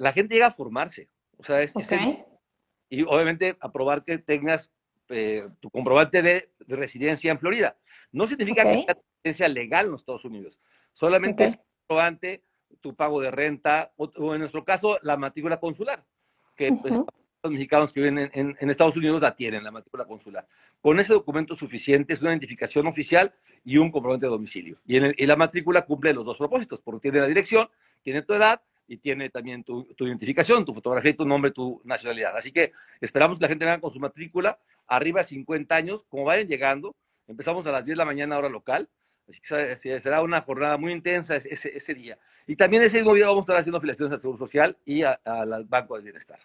la 0.00 0.12
gente 0.12 0.34
llega 0.34 0.46
a 0.46 0.50
formarse. 0.50 1.08
O 1.36 1.44
sea, 1.44 1.60
es, 1.60 1.74
y 2.88 3.02
obviamente 3.02 3.56
aprobar 3.60 4.02
que 4.02 4.16
tengas 4.18 4.72
eh, 5.10 5.46
tu 5.60 5.70
comprobante 5.70 6.22
de, 6.22 6.48
residencia 6.66 7.30
en 7.30 7.38
Florida. 7.38 7.76
No 8.10 8.26
significa 8.26 8.64
que 8.64 8.78
tengas 8.78 8.96
residencia 9.22 9.48
legal 9.48 9.84
en 9.84 9.92
los 9.92 10.00
Estados 10.00 10.24
Unidos. 10.24 10.58
Solamente 11.00 11.44
es 11.46 11.58
comprobante 11.86 12.42
tu 12.82 12.94
pago 12.94 13.22
de 13.22 13.30
renta 13.30 13.90
o, 13.96 14.34
en 14.34 14.40
nuestro 14.40 14.66
caso 14.66 14.98
la 15.00 15.16
matrícula 15.16 15.58
consular, 15.58 16.04
que 16.54 16.70
pues, 16.74 16.92
los 17.42 17.52
mexicanos 17.52 17.90
que 17.90 18.02
viven 18.02 18.30
en, 18.34 18.70
Estados 18.70 18.98
Unidos 18.98 19.22
la 19.22 19.34
tienen, 19.34 19.64
la 19.64 19.70
matrícula 19.70 20.04
consular. 20.04 20.46
Con 20.82 21.00
ese 21.00 21.14
documento 21.14 21.54
suficiente 21.54 22.12
es 22.12 22.20
una 22.20 22.32
identificación 22.32 22.86
oficial 22.86 23.32
y 23.64 23.78
un 23.78 23.90
comprobante 23.90 24.26
de 24.26 24.30
domicilio. 24.30 24.76
Y, 24.86 24.98
en 24.98 25.14
la 25.26 25.36
matrícula 25.36 25.86
cumple 25.86 26.12
los 26.12 26.26
dos 26.26 26.36
propósitos, 26.36 26.82
porque 26.82 27.00
tiene 27.00 27.20
la 27.20 27.28
dirección, 27.28 27.70
tiene 28.02 28.20
tu 28.20 28.34
edad 28.34 28.60
y 28.86 28.98
tiene 28.98 29.30
también 29.30 29.64
tu, 29.64 29.86
identificación, 30.00 30.66
tu 30.66 30.74
fotografía 30.74 31.12
y 31.12 31.14
tu 31.14 31.24
nombre, 31.24 31.50
tu 31.50 31.80
nacionalidad. 31.84 32.36
Así 32.36 32.52
que 32.52 32.72
esperamos 33.00 33.38
que 33.38 33.44
la 33.44 33.48
gente 33.48 33.64
venga 33.64 33.80
con 33.80 33.90
su 33.90 34.00
matrícula 34.00 34.58
arriba 34.86 35.22
de 35.22 35.28
50 35.28 35.74
años, 35.74 36.04
como 36.10 36.24
vayan 36.24 36.46
llegando. 36.46 36.94
Empezamos 37.26 37.66
a 37.66 37.72
las 37.72 37.86
10 37.86 37.94
de 37.94 37.96
la 37.96 38.04
mañana 38.04 38.36
hora 38.36 38.50
local, 38.50 38.90
será 39.42 40.22
una 40.22 40.40
jornada 40.42 40.76
muy 40.76 40.92
intensa 40.92 41.36
ese, 41.36 41.76
ese 41.76 41.94
día. 41.94 42.18
Y 42.46 42.56
también 42.56 42.82
ese 42.82 42.98
mismo 42.98 43.14
día 43.14 43.26
vamos 43.26 43.42
a 43.42 43.44
estar 43.44 43.56
haciendo 43.56 43.78
afiliaciones 43.78 44.14
al 44.14 44.20
Seguro 44.20 44.38
Social 44.38 44.76
y 44.84 45.02
al 45.02 45.64
Banco 45.68 45.94
del 45.94 46.04
Bienestar 46.04 46.40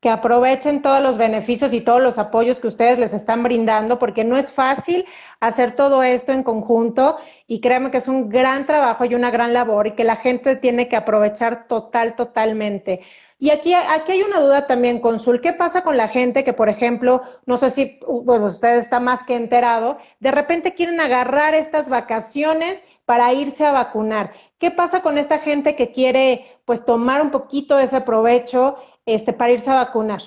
que 0.00 0.10
aprovechen 0.10 0.80
todos 0.80 1.02
los 1.02 1.18
beneficios 1.18 1.72
y 1.72 1.80
todos 1.80 2.00
los 2.00 2.18
apoyos 2.18 2.60
que 2.60 2.68
ustedes 2.68 3.00
les 3.00 3.12
están 3.12 3.42
brindando, 3.42 3.98
porque 3.98 4.22
no 4.24 4.36
es 4.36 4.52
fácil 4.52 5.04
hacer 5.40 5.72
todo 5.72 6.04
esto 6.04 6.32
en 6.32 6.44
conjunto 6.44 7.18
y 7.48 7.60
créanme 7.60 7.90
que 7.90 7.98
es 7.98 8.06
un 8.06 8.28
gran 8.28 8.66
trabajo 8.66 9.04
y 9.04 9.16
una 9.16 9.30
gran 9.32 9.52
labor 9.52 9.88
y 9.88 9.92
que 9.92 10.04
la 10.04 10.16
gente 10.16 10.54
tiene 10.54 10.88
que 10.88 10.94
aprovechar 10.94 11.66
total, 11.66 12.14
totalmente. 12.14 13.00
Y 13.38 13.50
aquí, 13.50 13.72
aquí 13.72 14.12
hay 14.12 14.22
una 14.22 14.40
duda 14.40 14.66
también, 14.66 15.00
Consul. 15.00 15.40
¿Qué 15.40 15.52
pasa 15.52 15.82
con 15.82 15.96
la 15.96 16.08
gente 16.08 16.42
que, 16.42 16.52
por 16.52 16.68
ejemplo, 16.68 17.22
no 17.46 17.56
sé 17.56 17.70
si 17.70 18.00
bueno, 18.06 18.46
usted 18.46 18.78
está 18.78 18.98
más 18.98 19.22
que 19.22 19.36
enterado, 19.36 19.98
de 20.18 20.32
repente 20.32 20.74
quieren 20.74 21.00
agarrar 21.00 21.54
estas 21.54 21.88
vacaciones 21.88 22.82
para 23.04 23.32
irse 23.32 23.64
a 23.64 23.72
vacunar? 23.72 24.32
¿Qué 24.58 24.72
pasa 24.72 25.02
con 25.02 25.18
esta 25.18 25.38
gente 25.38 25.76
que 25.76 25.92
quiere 25.92 26.58
pues 26.68 26.84
tomar 26.84 27.22
un 27.22 27.30
poquito 27.30 27.76
de 27.76 27.84
ese 27.84 28.02
provecho 28.02 28.76
este, 29.06 29.32
para 29.32 29.52
irse 29.52 29.70
a 29.70 29.76
vacunar. 29.76 30.20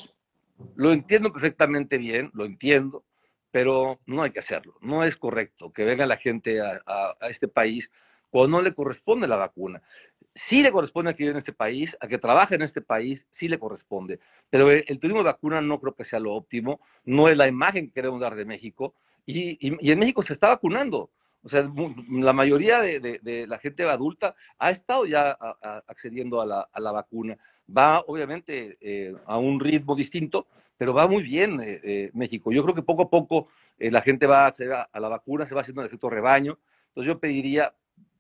Lo 0.75 0.91
entiendo 0.91 1.31
perfectamente 1.31 1.99
bien, 1.99 2.31
lo 2.33 2.45
entiendo, 2.45 3.03
pero 3.51 3.99
no 4.07 4.23
hay 4.23 4.31
que 4.31 4.39
hacerlo. 4.39 4.73
No 4.81 5.03
es 5.03 5.15
correcto 5.17 5.71
que 5.71 5.83
venga 5.83 6.07
la 6.07 6.17
gente 6.17 6.59
a, 6.59 7.15
este 7.29 7.47
país 7.47 7.91
cuando 8.31 8.57
no 8.57 8.63
le 8.63 8.73
corresponde 8.73 9.27
la 9.27 9.35
vacuna. 9.35 9.81
Sí 10.33 10.63
le 10.63 10.71
corresponde 10.71 11.11
a 11.11 11.13
que 11.13 11.23
vive 11.23 11.33
en 11.33 11.37
este 11.37 11.53
país, 11.53 11.95
a 11.99 12.07
que 12.07 12.17
trabaje 12.17 12.55
en 12.55 12.63
este 12.63 12.81
país, 12.81 13.27
sí 13.29 13.47
le 13.47 13.59
corresponde. 13.59 14.19
Pero 14.49 14.71
el, 14.71 14.99
turismo 14.99 15.19
de 15.19 15.25
vacuna 15.25 15.61
no 15.61 15.79
creo 15.79 15.93
que 15.93 16.05
sea 16.05 16.19
lo 16.19 16.33
óptimo, 16.33 16.79
no 17.05 17.27
es 17.27 17.37
la 17.37 17.47
imagen 17.47 17.87
que 17.87 17.93
queremos 17.93 18.19
dar 18.19 18.35
de 18.35 18.45
México. 18.45 18.95
Y, 19.25 19.57
en 19.61 19.99
México 19.99 20.23
se 20.23 20.33
está 20.33 20.47
vacunando. 20.47 21.11
O 21.43 21.49
sea, 21.49 21.69
la 22.09 22.33
mayoría 22.33 22.79
de, 22.79 23.45
la 23.47 23.59
gente 23.59 23.83
adulta 23.83 24.35
ha 24.57 24.71
estado 24.71 25.05
ya 25.05 25.37
accediendo 25.87 26.41
a 26.41 26.67
la 26.79 26.91
vacuna 26.91 27.37
va 27.75 28.03
obviamente 28.07 28.77
eh, 28.81 29.15
a 29.25 29.37
un 29.37 29.59
ritmo 29.59 29.95
distinto, 29.95 30.47
pero 30.77 30.93
va 30.93 31.07
muy 31.07 31.23
bien 31.23 31.61
eh, 31.61 31.79
eh, 31.83 32.11
México. 32.13 32.51
Yo 32.51 32.63
creo 32.63 32.75
que 32.75 32.81
poco 32.81 33.03
a 33.03 33.09
poco 33.09 33.47
la 33.77 34.01
gente 34.01 34.27
va 34.27 34.43
a 34.43 34.47
acceder 34.47 34.73
a, 34.73 34.99
la 34.99 35.07
vacuna, 35.07 35.47
se 35.47 35.55
va 35.55 35.61
haciendo 35.61 35.81
el 35.81 35.87
efecto 35.87 36.07
rebaño. 36.07 36.59
Entonces 36.89 37.07
yo 37.07 37.19
pediría, 37.19 37.73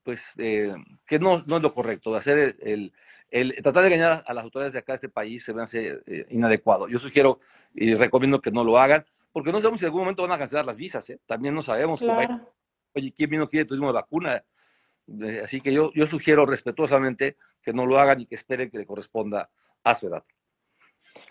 pues, 0.03 0.23
que 0.35 1.19
no, 1.19 1.43
no 1.45 1.57
es 1.57 1.63
lo 1.63 1.73
correcto, 1.73 2.15
hacer 2.15 2.57
el, 2.61 2.93
el, 3.29 3.55
tratar 3.61 3.83
de 3.83 3.87
engañar 3.87 4.23
a 4.25 4.33
las 4.33 4.43
autoridades 4.43 4.73
de 4.73 4.79
acá 4.79 4.93
de 4.93 4.97
este 4.97 5.09
país 5.09 5.43
se 5.43 5.53
me 5.53 5.63
hace 5.63 6.01
inadecuado. 6.29 6.87
Yo 6.87 6.99
sugiero 6.99 7.39
y 7.73 7.93
recomiendo 7.95 8.41
que 8.41 8.51
no 8.51 8.63
lo 8.63 8.77
hagan, 8.77 9.05
porque 9.31 9.51
no 9.51 9.59
sabemos 9.59 9.79
si 9.79 9.85
en 9.85 9.87
algún 9.87 10.01
momento 10.01 10.23
van 10.23 10.33
a 10.33 10.37
cancelar 10.37 10.65
las 10.65 10.77
visas, 10.77 11.05
También 11.25 11.55
no 11.55 11.61
sabemos. 11.61 12.01
oye, 12.01 13.13
¿quién 13.15 13.29
vino 13.29 13.47
quiere 13.47 13.65
turismo 13.65 13.87
de 13.87 13.93
vacuna? 13.93 14.43
Así 15.43 15.61
que 15.61 15.73
yo, 15.73 15.91
yo 15.93 16.07
sugiero 16.07 16.45
respetuosamente 16.45 17.37
que 17.61 17.73
no 17.73 17.85
lo 17.85 17.99
hagan 17.99 18.21
y 18.21 18.25
que 18.25 18.35
esperen 18.35 18.69
que 18.69 18.77
le 18.77 18.85
corresponda 18.85 19.49
a 19.83 19.95
su 19.95 20.07
edad. 20.07 20.23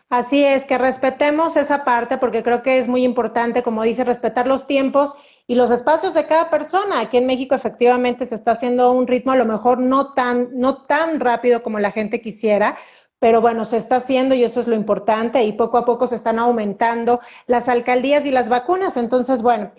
Así 0.09 0.45
es, 0.45 0.65
que 0.65 0.77
respetemos 0.77 1.57
esa 1.57 1.85
parte 1.85 2.19
porque 2.19 2.43
creo 2.43 2.63
que 2.63 2.79
es 2.79 2.89
muy 2.89 3.05
importante, 3.05 3.63
como 3.63 3.83
dice, 3.85 4.05
respetar 4.05 4.47
los 4.47 4.67
tiempos 4.67 5.15
y 5.47 5.55
los 5.55 5.71
espacios 5.71 6.15
de 6.15 6.27
cada 6.27 6.51
persona. 6.51 7.01
Aquí 7.01 7.17
en 7.17 7.27
México 7.27 7.55
efectivamente 7.55 8.27
se 8.27 8.35
está 8.35 8.53
haciendo 8.53 8.93
un 8.93 9.07
ritmo 9.07 9.33
a 9.33 9.37
lo 9.37 9.45
mejor 9.45 9.79
no 9.79 10.13
tan, 10.13 10.49
no 10.59 10.83
tan 10.83 11.21
rápido 11.21 11.63
como 11.63 11.79
la 11.79 11.91
gente 11.91 12.21
quisiera, 12.21 12.77
pero 13.19 13.41
bueno, 13.41 13.65
se 13.65 13.77
está 13.77 13.97
haciendo 13.97 14.35
y 14.35 14.45
eso 14.45 14.61
es 14.61 14.67
lo 14.67 14.75
importante 14.75 15.43
y 15.45 15.53
poco 15.53 15.79
a 15.79 15.85
poco 15.85 16.07
se 16.07 16.17
están 16.17 16.39
aumentando 16.39 17.21
las 17.47 17.69
alcaldías 17.69 18.25
y 18.25 18.31
las 18.31 18.49
vacunas. 18.49 18.97
Entonces, 18.97 19.43
bueno, 19.43 19.73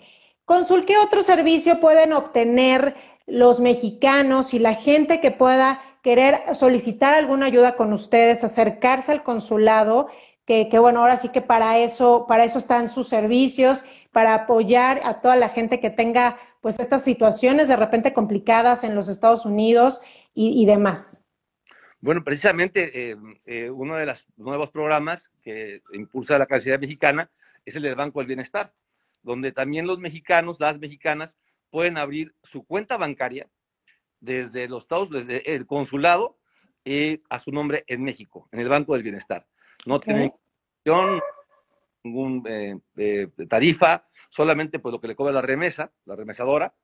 Consul, 0.44 0.84
¿qué 0.84 0.96
otro 0.98 1.22
servicio 1.22 1.80
pueden 1.80 2.12
obtener 2.12 2.94
los 3.26 3.60
mexicanos 3.60 4.54
y 4.54 4.58
la 4.58 4.74
gente 4.74 5.20
que 5.20 5.30
pueda 5.30 5.80
querer 6.02 6.42
solicitar 6.54 7.14
alguna 7.14 7.46
ayuda 7.46 7.76
con 7.76 7.92
ustedes, 7.92 8.44
acercarse 8.44 9.12
al 9.12 9.22
consulado, 9.22 10.08
que, 10.44 10.78
bueno, 10.78 11.00
ahora 11.00 11.16
sí 11.16 11.30
que 11.30 11.40
para 11.40 11.78
eso, 11.78 12.26
para 12.28 12.44
eso 12.44 12.58
están 12.58 12.88
sus 12.88 13.08
servicios, 13.08 13.84
para 14.12 14.34
apoyar 14.34 15.00
a 15.04 15.20
toda 15.20 15.36
la 15.36 15.48
gente 15.48 15.80
que 15.80 15.90
tenga 15.90 16.38
pues 16.60 16.78
estas 16.78 17.02
situaciones 17.02 17.66
de 17.66 17.76
repente 17.76 18.12
complicadas 18.12 18.84
en 18.84 18.94
los 18.94 19.08
Estados 19.08 19.44
Unidos 19.44 20.00
y, 20.34 20.64
demás. 20.64 21.20
Bueno, 22.00 22.22
precisamente 22.22 23.10
eh, 23.10 23.16
eh, 23.44 23.68
uno 23.68 23.96
de 23.96 24.06
los 24.06 24.26
nuevos 24.36 24.70
programas 24.70 25.30
que 25.42 25.82
impulsa 25.92 26.38
la 26.38 26.46
Cancillería 26.46 26.78
Mexicana 26.78 27.30
es 27.64 27.76
el 27.76 27.82
del 27.82 27.96
Banco 27.96 28.20
del 28.20 28.28
Bienestar, 28.28 28.72
donde 29.22 29.52
también 29.52 29.86
los 29.86 29.98
mexicanos, 29.98 30.60
las 30.60 30.78
mexicanas, 30.78 31.36
pueden 31.70 31.98
abrir 31.98 32.34
su 32.42 32.64
cuenta 32.64 32.96
bancaria 32.96 33.48
desde 34.20 34.68
los 34.68 34.84
Estados, 34.84 35.10
desde 35.10 35.54
el 35.54 35.66
consulado 35.66 36.38
y 36.84 37.22
a 37.28 37.38
su 37.38 37.50
nombre 37.50 37.84
en 37.88 38.04
México, 38.04 38.48
en 38.52 38.60
el 38.60 38.68
Banco 38.68 38.94
del 38.94 39.02
Bienestar. 39.02 39.46
No 39.84 40.00
tienen 40.00 40.32
ningún 42.04 42.44
eh, 42.46 42.78
eh, 42.96 43.28
tarifa, 43.48 44.06
solamente 44.28 44.78
pues 44.78 44.92
lo 44.92 45.00
que 45.00 45.08
le 45.08 45.16
cobra 45.16 45.32
la 45.32 45.42
remesa, 45.42 45.92
la 46.04 46.16
remesadora, 46.16 46.74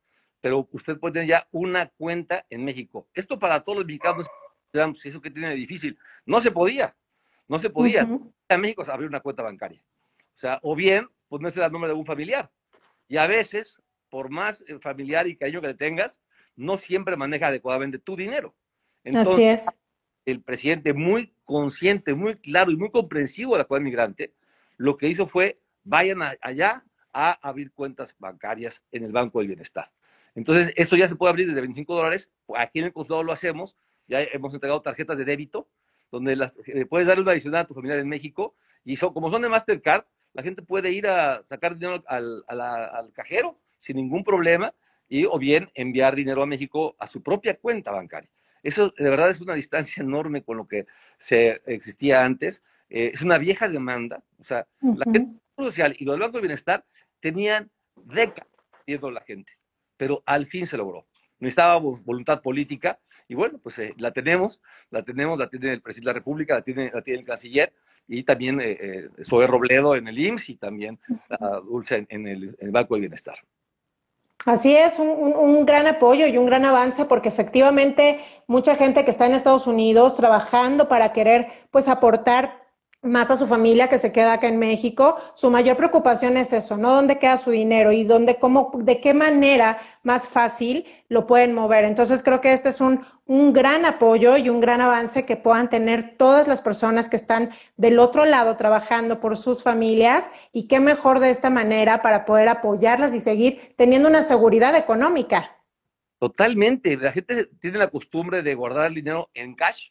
pero 0.41 0.69
usted 0.73 0.99
puede 0.99 1.15
tener 1.15 1.29
ya 1.29 1.49
una 1.51 1.89
cuenta 1.97 2.47
en 2.51 2.65
México. 2.65 3.09
Esto 3.15 3.39
para 3.39 3.65
todos 3.65 3.79
los 3.79 3.87
mexicanos, 3.87 4.27
eso 5.05 5.21
que 5.21 5.31
tiene 5.31 5.55
difícil. 5.55 5.99
No 6.25 6.41
se 6.41 6.51
podía, 6.51 6.97
no 7.49 7.59
se 7.59 7.71
podía. 7.71 8.09
En 8.49 8.61
México 8.61 8.85
abrir 8.89 9.09
una 9.09 9.21
cuenta 9.21 9.43
bancaria. 9.43 9.83
O 10.35 10.39
sea, 10.39 10.61
o 10.63 10.77
bien 10.77 11.09
ponerse 11.29 11.63
el 11.63 11.73
nombre 11.73 11.91
de 11.91 11.97
un 11.97 12.07
familiar. 12.07 12.51
Y 13.09 13.17
a 13.17 13.27
veces 13.27 13.81
por 14.11 14.31
más 14.31 14.65
eh, 14.69 14.79
familiar 14.81 15.27
y 15.27 15.37
cariño 15.37 15.61
que 15.61 15.69
le 15.69 15.75
tengas, 15.75 16.21
no 16.57 16.77
siempre 16.77 17.17
maneja 17.17 17.49
adecuadamente 17.49 17.99
tu 17.99 18.17
dinero. 18.17 18.55
Entonces, 19.05 19.35
Así 19.35 19.45
es. 19.45 19.67
El 20.25 20.43
presidente, 20.43 20.93
muy 20.93 21.33
consciente, 21.45 22.15
muy 22.15 22.37
claro 22.37 22.71
y 22.71 22.77
muy 22.77 22.91
comprensivo 22.91 23.53
de 23.53 23.59
la 23.59 23.65
comunidad 23.65 23.85
migrante, 23.91 24.35
lo 24.79 24.97
que 24.97 25.09
hizo 25.09 25.27
fue, 25.27 25.61
vayan 25.85 26.23
allá 26.41 26.85
a 27.13 27.33
abrir 27.47 27.73
cuentas 27.73 28.15
bancarias 28.19 28.83
en 28.91 29.05
el 29.05 29.13
Banco 29.13 29.41
del 29.41 29.49
Bienestar. 29.49 29.91
Entonces, 30.35 30.73
esto 30.77 30.97
ya 30.97 31.09
se 31.09 31.17
puede 31.17 31.31
abrir 31.31 31.49
desde 31.49 31.61
25 31.61 31.95
dólares. 31.95 32.31
Aquí 32.57 32.79
en 32.79 32.87
el 32.87 32.93
consulado 32.93 33.25
lo 33.25 33.33
hacemos. 33.33 33.77
Ya 34.07 34.23
hemos 34.23 34.55
entregado 34.55 34.81
tarjetas 34.81 35.19
de 35.19 35.25
débito, 35.25 35.69
donde 36.11 36.35
eh, 36.67 36.87
puedes 36.87 37.07
darle 37.07 37.23
una 37.23 37.33
adicional 37.33 37.63
a 37.63 37.67
tu 37.67 37.75
familiar 37.75 37.99
en 37.99 38.09
México. 38.09 38.55
Y 38.85 38.97
son, 38.97 39.13
como 39.13 39.31
son 39.31 39.43
de 39.43 39.49
Mastercard, 39.49 40.05
la 40.33 40.43
gente 40.43 40.63
puede 40.63 40.93
ir 40.93 41.09
a 41.09 41.43
sacar 41.45 41.75
dinero 41.75 42.03
al, 42.07 42.45
al 42.47 43.13
cajero 43.13 43.59
sin 43.79 43.97
ningún 43.97 44.25
problema 44.25 44.73
y 45.09 45.25
o 45.25 45.39
bien 45.39 45.71
enviar 45.75 46.15
dinero 46.15 46.43
a 46.43 46.47
México 46.47 46.95
a 46.99 47.07
su 47.07 47.23
propia 47.23 47.57
cuenta 47.57 47.93
bancaria. 47.93 48.31
Eso 48.63 48.93
de 48.97 49.11
verdad 49.11 49.31
es 49.31 49.41
una 49.41 49.55
distancia 49.55 50.03
enorme 50.03 50.43
con 50.43 50.57
lo 50.57 50.69
que 50.69 50.87
se 51.19 51.63
existía 51.67 52.25
antes. 52.25 52.63
Eh, 52.91 53.11
es 53.15 53.23
una 53.23 53.39
vieja 53.39 53.69
demanda. 53.69 54.23
O 54.39 54.45
sea, 54.45 54.67
la 54.81 55.05
gente 55.05 55.41
social 55.57 55.95
y 55.99 56.05
los 56.05 56.19
bancos 56.19 56.35
de 56.35 56.41
bienestar 56.41 56.85
tenían 57.21 57.71
décadas 57.97 58.49
pidiendo 58.85 59.11
la 59.11 59.21
gente, 59.23 59.53
pero 59.97 60.23
al 60.25 60.47
fin 60.47 60.67
se 60.67 60.77
logró. 60.77 61.07
Necesitábamos 61.41 62.05
voluntad 62.05 62.41
política 62.41 62.99
y 63.29 63.35
bueno, 63.35 63.59
pues 63.63 63.79
eh, 63.79 63.95
la 63.99 64.13
tenemos, 64.13 64.61
la 64.91 65.03
tenemos, 65.03 65.39
la 65.39 65.49
tiene 65.49 65.73
el 65.73 65.83
presidente 65.83 66.09
de 66.09 66.15
la 66.15 66.19
República, 66.19 66.55
la 66.55 66.63
tiene, 66.63 66.91
la 66.93 67.03
tiene 67.03 67.21
el 67.21 67.27
canciller 67.27 67.73
y 68.07 68.23
también 68.23 68.61
eh, 68.61 68.79
eh 68.81 69.47
Robledo 69.47 69.95
en 69.95 70.09
el 70.09 70.19
IMSS 70.19 70.51
y 70.51 70.57
también 70.57 70.99
Dulce 71.65 72.07
en, 72.09 72.27
el, 72.27 72.45
en 72.45 72.67
el 72.67 72.71
Banco 72.71 72.95
del 72.95 73.03
Bienestar. 73.03 73.39
Así 74.47 74.75
es, 74.75 74.99
un, 74.99 75.67
gran 75.67 75.87
apoyo 75.87 76.27
y 76.27 76.39
un 76.39 76.47
gran 76.47 76.65
avance 76.65 77.05
porque 77.05 77.29
efectivamente 77.29 78.21
mucha 78.47 78.77
gente 78.77 79.05
que 79.05 79.11
está 79.11 79.27
en 79.27 79.35
Estados 79.35 79.67
Unidos 79.67 80.15
trabajando 80.15 80.89
para 80.89 81.13
querer 81.13 81.49
pues 81.71 81.89
aportar 81.89 82.68
más 83.03 83.31
a 83.31 83.37
su 83.37 83.47
familia 83.47 83.89
que 83.89 83.99
se 83.99 84.11
queda 84.11 84.35
acá 84.35 84.49
en 84.49 84.59
México. 84.59 85.17
Su 85.35 85.51
mayor 85.51 85.77
preocupación 85.77 86.37
es 86.37 86.53
eso, 86.53 86.77
¿no? 86.77 86.95
¿Dónde 86.95 87.19
queda 87.19 87.37
su 87.37 87.51
dinero 87.51 87.93
y 87.93 88.05
dónde, 88.05 88.39
cómo, 88.39 88.73
de 88.75 89.01
qué 89.01 89.15
manera 89.15 89.81
más 90.03 90.29
fácil 90.29 90.85
lo 91.09 91.27
pueden 91.27 91.55
mover? 91.55 91.85
Entonces 91.85 92.23
creo 92.25 92.41
que 92.41 92.53
este 92.53 92.71
es 92.71 92.81
un, 92.81 93.05
un 93.25 93.53
gran 93.53 93.85
apoyo 93.85 94.37
y 94.37 94.49
un 94.49 94.61
gran 94.61 94.81
avance 94.81 95.25
que 95.25 95.37
puedan 95.37 95.71
tener 95.71 96.17
todas 96.17 96.49
las 96.49 96.61
personas 96.61 97.09
que 97.09 97.17
están 97.17 97.51
del 97.77 98.01
otro 98.01 98.25
lado 98.25 98.57
trabajando 98.57 99.21
por 99.21 99.37
sus 99.37 99.63
familias 99.63 100.25
y 100.53 100.67
qué 100.67 100.81
mejor 100.81 101.21
de 101.21 101.31
esta 101.31 101.51
manera 101.51 102.03
para 102.03 102.25
poder 102.25 102.49
apoyarlas 102.49 103.15
y 103.15 103.21
seguir 103.21 103.75
teniendo 103.77 104.09
una 104.09 104.25
seguridad 104.25 104.75
económica. 104.75 105.57
Totalmente. 106.19 106.97
La 106.97 107.13
gente 107.13 107.49
tiene 107.61 107.79
la 107.79 107.91
costumbre 107.91 108.43
de 108.43 108.57
guardar 108.57 108.87
el 108.87 108.95
dinero 108.95 109.31
en 109.35 109.55
cash 109.55 109.91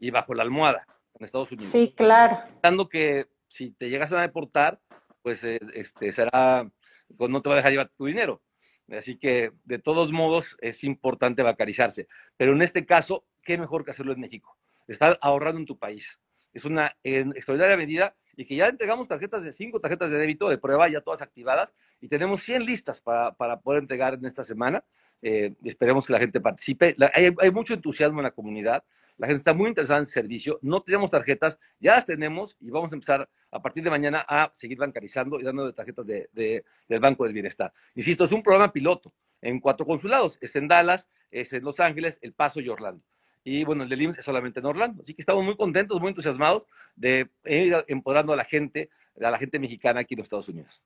y 0.00 0.10
bajo 0.10 0.34
la 0.34 0.42
almohada 0.42 0.84
en 1.18 1.24
Estados 1.24 1.50
Unidos. 1.52 1.70
Sí, 1.70 1.92
claro. 1.96 2.38
Pensando 2.60 2.88
que 2.88 3.26
si 3.48 3.70
te 3.70 3.88
llegas 3.88 4.12
a 4.12 4.20
deportar, 4.20 4.80
pues 5.22 5.42
eh, 5.44 5.60
este, 5.74 6.12
será, 6.12 6.70
pues 7.16 7.30
no 7.30 7.42
te 7.42 7.48
va 7.48 7.54
a 7.54 7.58
dejar 7.58 7.72
llevar 7.72 7.90
tu 7.96 8.06
dinero. 8.06 8.42
Así 8.90 9.18
que, 9.18 9.52
de 9.64 9.78
todos 9.78 10.12
modos, 10.12 10.56
es 10.60 10.82
importante 10.84 11.42
bancarizarse. 11.42 12.08
Pero 12.36 12.52
en 12.52 12.62
este 12.62 12.86
caso, 12.86 13.24
¿qué 13.42 13.58
mejor 13.58 13.84
que 13.84 13.90
hacerlo 13.90 14.12
en 14.12 14.20
México? 14.20 14.56
Estar 14.86 15.18
ahorrando 15.20 15.60
en 15.60 15.66
tu 15.66 15.78
país. 15.78 16.18
Es 16.54 16.64
una 16.64 16.96
extraordinaria 17.02 17.76
medida 17.76 18.16
y 18.34 18.46
que 18.46 18.56
ya 18.56 18.68
entregamos 18.68 19.08
tarjetas 19.08 19.42
de 19.42 19.52
cinco 19.52 19.80
tarjetas 19.80 20.10
de 20.10 20.18
débito 20.18 20.48
de 20.48 20.58
prueba, 20.58 20.88
ya 20.88 21.00
todas 21.00 21.20
activadas, 21.20 21.74
y 22.00 22.08
tenemos 22.08 22.42
100 22.44 22.64
listas 22.64 23.00
para, 23.00 23.32
para 23.32 23.60
poder 23.60 23.82
entregar 23.82 24.14
en 24.14 24.24
esta 24.24 24.44
semana. 24.44 24.84
Eh, 25.20 25.54
esperemos 25.64 26.06
que 26.06 26.12
la 26.12 26.20
gente 26.20 26.40
participe. 26.40 26.96
hay, 27.12 27.34
hay, 27.36 27.50
mucho 27.50 27.74
entusiasmo 27.74 28.20
en 28.20 28.24
la 28.24 28.30
comunidad. 28.30 28.84
La 29.18 29.26
gente 29.26 29.38
está 29.38 29.52
muy 29.52 29.68
interesada 29.68 29.98
en 29.98 30.04
el 30.04 30.10
servicio. 30.10 30.58
No 30.62 30.80
tenemos 30.80 31.10
tarjetas, 31.10 31.58
ya 31.80 31.96
las 31.96 32.06
tenemos 32.06 32.56
y 32.60 32.70
vamos 32.70 32.92
a 32.92 32.94
empezar 32.94 33.28
a 33.50 33.60
partir 33.60 33.82
de 33.82 33.90
mañana 33.90 34.24
a 34.26 34.50
seguir 34.54 34.78
bancarizando 34.78 35.40
y 35.40 35.42
dando 35.42 35.72
tarjetas 35.74 36.06
de, 36.06 36.28
del 36.32 37.00
Banco 37.00 37.24
del 37.24 37.32
Bienestar. 37.32 37.72
Insisto, 37.96 38.24
es 38.24 38.32
un 38.32 38.42
programa 38.42 38.72
piloto 38.72 39.12
en 39.42 39.58
cuatro 39.58 39.84
consulados. 39.84 40.38
Es 40.40 40.54
en 40.54 40.68
Dallas, 40.68 41.08
es 41.30 41.52
en 41.52 41.64
Los 41.64 41.80
Ángeles, 41.80 42.18
El 42.22 42.32
Paso 42.32 42.60
y 42.60 42.68
Orlando. 42.68 43.02
Y 43.42 43.64
bueno, 43.64 43.82
el 43.82 43.88
de 43.88 43.96
IMSS 43.96 44.18
es 44.18 44.24
solamente 44.24 44.60
en 44.60 44.66
Orlando. 44.66 45.02
Así 45.02 45.14
que 45.14 45.22
estamos 45.22 45.44
muy 45.44 45.56
contentos, 45.56 46.00
muy 46.00 46.10
entusiasmados 46.10 46.66
de 46.94 47.28
ir 47.44 47.84
empoderando 47.88 48.32
a 48.32 48.36
la 48.36 48.44
gente, 48.44 48.88
a 49.20 49.30
la 49.30 49.38
gente 49.38 49.58
mexicana 49.58 50.00
aquí 50.00 50.14
en 50.14 50.18
los 50.18 50.26
Estados 50.26 50.48
Unidos. 50.48 50.82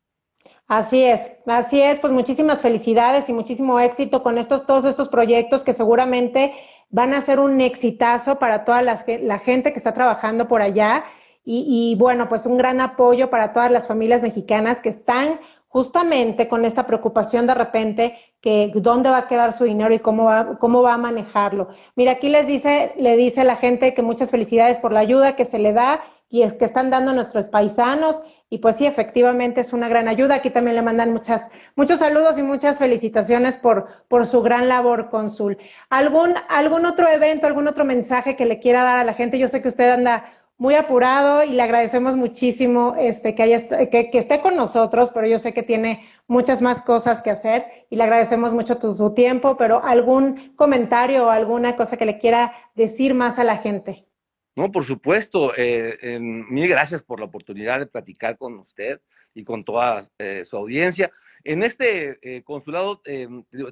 Así 0.67 1.03
es, 1.05 1.31
así 1.47 1.81
es, 1.81 2.01
pues 2.01 2.12
muchísimas 2.12 2.62
felicidades 2.62 3.29
y 3.29 3.33
muchísimo 3.33 3.79
éxito 3.79 4.23
con 4.23 4.39
estos, 4.39 4.67
todos 4.67 4.85
estos 4.85 5.09
proyectos 5.09 5.62
que 5.65 5.73
seguramente 5.73 6.53
van 6.93 7.15
a 7.15 7.23
ser 7.23 7.41
un 7.41 7.61
exitazo 7.61 8.39
para 8.39 8.65
toda 8.65 8.83
la, 8.83 9.39
gente 9.39 9.73
que 9.73 9.79
está 9.79 9.93
trabajando 9.93 10.47
por 10.47 10.63
allá. 10.63 11.05
Y, 11.45 11.97
bueno, 11.99 12.29
pues 12.29 12.47
un 12.47 12.57
gran 12.57 12.81
apoyo 12.81 13.29
para 13.29 13.53
todas 13.53 13.73
las 13.73 13.89
familias 13.89 14.23
mexicanas 14.23 14.81
que 14.81 14.91
están 14.91 15.41
justamente 15.67 16.47
con 16.47 16.65
esta 16.65 16.87
preocupación 16.87 17.49
de 17.49 17.55
repente 17.55 18.17
que 18.41 18.71
dónde 18.77 19.09
va 19.09 19.19
a 19.19 19.27
quedar 19.27 19.53
su 19.53 19.65
dinero 19.65 19.93
y 19.93 19.99
cómo 19.99 20.25
va, 20.25 20.59
cómo 20.59 20.83
va 20.83 20.95
a 20.95 20.99
manejarlo. 20.99 21.69
Mira, 21.97 22.13
aquí 22.13 22.29
les 22.29 22.47
dice, 22.47 22.93
le 22.97 23.17
dice 23.17 23.43
la 23.43 23.57
gente 23.57 23.95
que 23.95 24.03
muchas 24.03 24.31
felicidades 24.31 24.79
por 24.79 24.93
la 24.93 25.01
ayuda 25.01 25.35
que 25.35 25.47
se 25.47 25.59
le 25.59 25.73
da 25.73 26.01
y 26.29 26.43
es 26.43 26.53
que 26.53 26.67
están 26.67 26.91
dando 26.91 27.13
nuestros 27.13 27.49
paisanos 27.49 28.23
y 28.53 28.59
pues 28.59 28.77
sí, 28.77 28.85
efectivamente 28.85 29.63
es 29.63 29.73
una 29.73 29.89
gran 29.89 30.09
ayuda. 30.09 30.35
Aquí 30.35 30.51
también 30.51 30.77
le 30.77 30.83
mandan 30.83 31.11
muchas, 31.11 31.51
muchos 31.75 32.01
saludos 32.01 32.39
y 32.39 32.43
muchas 32.43 32.79
felicitaciones 32.79 33.57
por, 33.57 33.87
por 34.09 34.27
su 34.27 34.43
gran 34.43 34.69
labor, 34.69 35.09
cónsul. 35.09 35.57
¿Algún, 35.89 36.35
¿Algún 36.51 36.85
otro 36.85 37.09
evento, 37.09 37.47
algún 37.47 37.67
otro 37.67 37.87
mensaje 37.87 38.37
que 38.37 38.45
le 38.45 38.59
quiera 38.59 38.83
dar 38.83 38.99
a 38.99 39.05
la 39.05 39.15
gente? 39.15 39.39
Yo 39.39 39.49
sé 39.49 39.63
que 39.63 39.69
usted 39.69 39.89
anda 39.89 40.27
muy 40.59 40.75
apurado 40.75 41.45
y 41.45 41.53
le 41.53 41.63
agradecemos 41.63 42.15
muchísimo 42.15 42.95
este, 42.99 43.35
que, 43.35 43.43
haya, 43.43 43.89
que, 43.89 44.11
que 44.11 44.19
esté 44.19 44.43
con 44.43 44.55
nosotros, 44.55 45.13
pero 45.15 45.27
yo 45.27 45.39
sé 45.39 45.55
que 45.55 45.63
tiene 45.63 46.07
muchas 46.27 46.61
más 46.61 46.83
cosas 46.83 47.23
que 47.23 47.31
hacer 47.31 47.65
y 47.89 47.97
le 47.97 48.03
agradecemos 48.03 48.53
mucho 48.53 48.77
tu, 48.77 48.93
su 48.93 49.15
tiempo, 49.15 49.57
pero 49.57 49.83
algún 49.83 50.53
comentario 50.57 51.29
o 51.29 51.31
alguna 51.31 51.75
cosa 51.75 51.97
que 51.97 52.05
le 52.05 52.19
quiera 52.19 52.53
decir 52.75 53.15
más 53.15 53.39
a 53.39 53.45
la 53.45 53.57
gente. 53.57 54.12
No, 54.55 54.71
por 54.71 54.85
supuesto. 54.85 55.53
Eh, 55.57 56.19
mil 56.21 56.69
gracias 56.69 57.03
por 57.03 57.19
la 57.19 57.27
oportunidad 57.27 57.79
de 57.79 57.87
platicar 57.87 58.37
con 58.37 58.59
usted 58.59 59.01
y 59.35 59.45
con 59.45 59.63
toda 59.63 60.03
eh, 60.19 60.45
su 60.45 60.57
audiencia. 60.57 61.11
En 61.43 61.63
este 61.63 62.19
eh, 62.23 62.43
consulado 62.43 63.01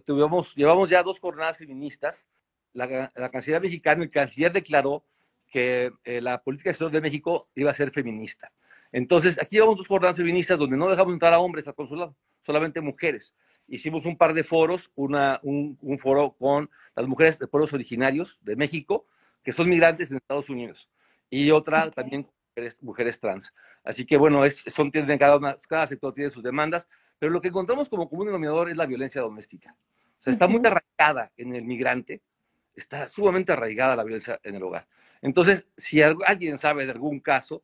tuvimos, 0.04 0.54
llevamos 0.56 0.88
ya 0.88 1.02
dos 1.02 1.20
jornadas 1.20 1.58
feministas. 1.58 2.24
La, 2.72 3.10
la 3.14 3.30
canciller 3.30 3.60
mexicana, 3.60 4.04
el 4.04 4.10
canciller 4.10 4.52
declaró 4.52 5.04
que 5.48 5.90
la 6.04 6.40
política 6.42 6.70
exterior 6.70 6.92
de 6.92 7.00
México 7.00 7.48
iba 7.56 7.72
a 7.72 7.74
ser 7.74 7.90
feminista. 7.90 8.52
Entonces, 8.92 9.40
aquí 9.40 9.56
llevamos 9.56 9.78
dos 9.78 9.88
jornadas 9.88 10.16
feministas 10.16 10.58
donde 10.58 10.76
no 10.76 10.88
dejamos 10.88 11.12
entrar 11.12 11.32
a 11.32 11.40
hombres 11.40 11.66
al 11.66 11.74
consulado, 11.74 12.14
solamente 12.40 12.80
mujeres. 12.80 13.34
Hicimos 13.66 14.04
un 14.04 14.16
par 14.16 14.32
de 14.32 14.44
foros, 14.44 14.90
una, 14.94 15.40
un, 15.42 15.76
un 15.80 15.98
foro 15.98 16.36
con 16.38 16.70
las 16.94 17.06
mujeres 17.06 17.38
de 17.38 17.48
pueblos 17.48 17.72
originarios 17.72 18.38
de 18.42 18.56
México, 18.56 19.06
que 19.42 19.52
son 19.52 19.68
migrantes 19.68 20.10
en 20.10 20.18
Estados 20.18 20.48
Unidos, 20.48 20.88
y 21.28 21.50
otra 21.50 21.90
también 21.90 22.26
mujeres, 22.56 22.82
mujeres, 22.82 23.20
trans. 23.20 23.54
Así 23.84 24.04
que 24.04 24.16
bueno, 24.16 24.44
es, 24.44 24.62
son, 24.66 24.90
tienen 24.90 25.18
cada, 25.18 25.36
una, 25.36 25.56
cada 25.68 25.86
sector 25.86 26.12
tiene 26.12 26.30
sus 26.30 26.42
demandas, 26.42 26.88
pero 27.18 27.32
lo 27.32 27.40
que 27.40 27.48
encontramos 27.48 27.88
como 27.88 28.08
común 28.08 28.26
denominador 28.26 28.70
es 28.70 28.76
la 28.76 28.86
violencia 28.86 29.20
doméstica. 29.20 29.74
O 30.18 30.22
sea, 30.22 30.32
está 30.32 30.48
muy 30.48 30.60
arraigada 30.64 31.32
en 31.36 31.54
el 31.54 31.64
migrante, 31.64 32.20
está 32.74 33.08
sumamente 33.08 33.52
arraigada 33.52 33.96
la 33.96 34.04
violencia 34.04 34.40
en 34.42 34.56
el 34.56 34.62
hogar. 34.62 34.86
Entonces, 35.22 35.66
si 35.76 36.02
alguien 36.02 36.58
sabe 36.58 36.86
de 36.86 36.92
algún 36.92 37.20
caso 37.20 37.62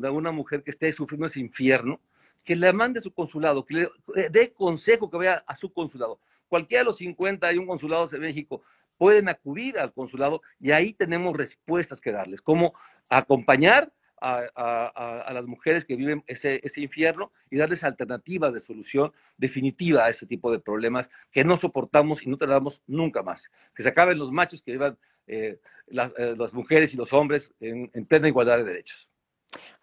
de 0.00 0.08
una 0.08 0.30
mujer 0.30 0.62
que 0.62 0.70
esté 0.70 0.92
sufriendo 0.92 1.26
ese 1.26 1.40
infierno, 1.40 2.00
que 2.44 2.54
le 2.54 2.72
mande 2.72 2.98
a 3.00 3.02
su 3.02 3.12
consulado, 3.12 3.64
que 3.64 3.74
le 3.74 3.82
eh, 4.16 4.28
dé 4.30 4.52
consejo 4.52 5.10
que 5.10 5.16
vaya 5.16 5.42
a 5.46 5.56
su 5.56 5.72
consulado. 5.72 6.20
Cualquiera 6.46 6.82
de 6.82 6.84
los 6.84 6.98
50 6.98 7.46
hay 7.46 7.58
un 7.58 7.66
consulado 7.66 8.08
en 8.12 8.20
México 8.20 8.62
pueden 8.98 9.28
acudir 9.28 9.78
al 9.78 9.92
consulado 9.92 10.42
y 10.60 10.70
ahí 10.70 10.92
tenemos 10.92 11.36
respuestas 11.36 12.00
que 12.00 12.12
darles, 12.12 12.40
como 12.40 12.74
acompañar 13.08 13.92
a, 14.20 15.30
las 15.34 15.44
mujeres 15.44 15.84
que 15.84 15.96
viven 15.96 16.24
ese, 16.26 16.60
ese, 16.62 16.80
infierno 16.80 17.30
y 17.50 17.56
darles 17.56 17.84
alternativas 17.84 18.54
de 18.54 18.60
solución 18.60 19.12
definitiva 19.36 20.04
a 20.04 20.08
ese 20.08 20.26
tipo 20.26 20.50
de 20.50 20.58
problemas 20.58 21.10
que 21.30 21.44
no 21.44 21.58
soportamos 21.58 22.22
y 22.22 22.30
no 22.30 22.38
tratamos 22.38 22.80
nunca 22.86 23.22
más. 23.22 23.50
Que 23.74 23.82
se 23.82 23.90
acaben 23.90 24.18
los 24.18 24.32
machos, 24.32 24.62
que 24.62 24.72
vivan 24.72 24.96
eh, 25.26 25.58
las, 25.88 26.14
eh, 26.16 26.34
las, 26.38 26.54
mujeres 26.54 26.94
y 26.94 26.96
los 26.96 27.12
hombres 27.12 27.52
en 27.60 28.06
plena 28.06 28.28
igualdad 28.28 28.58
de 28.58 28.64
derechos. 28.64 29.08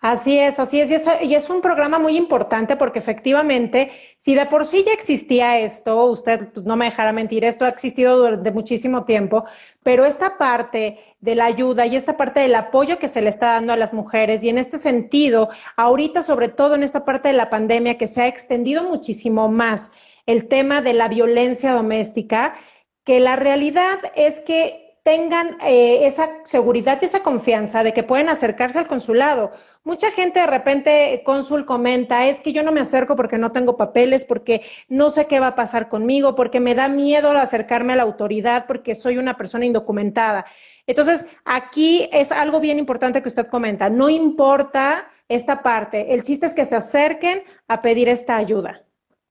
Así 0.01 0.39
es, 0.39 0.59
así 0.59 0.81
es. 0.81 0.89
Y, 0.89 1.25
y, 1.27 1.35
es 1.35 1.47
un 1.51 1.61
programa 1.61 1.99
muy 1.99 2.17
importante 2.17 2.75
porque 2.75 2.97
efectivamente, 2.97 3.91
si 4.17 4.33
de 4.33 4.47
por 4.47 4.65
sí 4.65 4.83
ya 4.83 4.93
existía 4.93 5.59
esto, 5.59 6.05
usted 6.05 6.49
pues, 6.51 6.65
no 6.65 6.75
me 6.75 6.85
dejará 6.85 7.13
mentir, 7.13 7.45
esto 7.45 7.65
ha 7.65 7.69
existido 7.69 8.17
durante 8.17 8.51
muchísimo 8.51 9.05
tiempo, 9.05 9.45
pero 9.83 10.03
esta 10.05 10.39
parte 10.39 10.97
de 11.19 11.35
la 11.35 11.45
ayuda 11.45 11.85
y 11.85 11.95
esta 11.95 12.17
parte 12.17 12.39
del 12.39 12.55
apoyo 12.55 12.97
que 12.97 13.09
se 13.09 13.21
le 13.21 13.29
está 13.29 13.51
dando 13.51 13.73
a 13.73 13.77
las 13.77 13.93
mujeres 13.93 14.43
y 14.43 14.49
en 14.49 14.57
este 14.57 14.79
sentido, 14.79 15.49
ahorita 15.75 16.23
sobre 16.23 16.49
todo 16.49 16.73
en 16.73 16.81
esta 16.81 17.05
parte 17.05 17.29
de 17.29 17.35
la 17.35 17.51
pandemia 17.51 17.99
que 17.99 18.07
se 18.07 18.23
ha 18.23 18.27
extendido 18.27 18.83
muchísimo 18.83 19.49
más 19.49 19.91
el 20.25 20.47
tema 20.47 20.81
de 20.81 20.93
la 20.93 21.09
violencia 21.09 21.73
doméstica, 21.73 22.55
que 23.03 23.19
la 23.19 23.35
realidad 23.35 23.99
es 24.15 24.39
que 24.41 24.80
tengan 25.03 25.57
eh, 25.61 26.05
esa 26.05 26.29
seguridad 26.43 26.99
y 27.01 27.05
esa 27.05 27.23
confianza 27.23 27.83
de 27.83 27.91
que 27.91 28.03
pueden 28.03 28.29
acercarse 28.29 28.77
al 28.77 28.87
consulado. 28.87 29.51
Mucha 29.83 30.11
gente 30.11 30.39
de 30.39 30.47
repente, 30.47 31.23
cónsul 31.25 31.65
comenta, 31.65 32.27
es 32.27 32.39
que 32.39 32.53
yo 32.53 32.61
no 32.61 32.71
me 32.71 32.81
acerco 32.81 33.15
porque 33.15 33.39
no 33.39 33.51
tengo 33.51 33.77
papeles, 33.77 34.25
porque 34.25 34.61
no 34.89 35.09
sé 35.09 35.25
qué 35.25 35.39
va 35.39 35.47
a 35.47 35.55
pasar 35.55 35.89
conmigo, 35.89 36.35
porque 36.35 36.59
me 36.59 36.75
da 36.75 36.87
miedo 36.87 37.31
acercarme 37.31 37.93
a 37.93 37.95
la 37.95 38.03
autoridad, 38.03 38.67
porque 38.67 38.93
soy 38.93 39.17
una 39.17 39.37
persona 39.37 39.65
indocumentada. 39.65 40.45
Entonces, 40.85 41.25
aquí 41.45 42.07
es 42.11 42.31
algo 42.31 42.59
bien 42.59 42.77
importante 42.77 43.23
que 43.23 43.29
usted 43.29 43.47
comenta. 43.47 43.89
No 43.89 44.07
importa 44.07 45.09
esta 45.27 45.63
parte, 45.63 46.13
el 46.13 46.21
chiste 46.21 46.45
es 46.45 46.53
que 46.53 46.65
se 46.65 46.75
acerquen 46.75 47.43
a 47.67 47.81
pedir 47.81 48.07
esta 48.07 48.37
ayuda. 48.37 48.85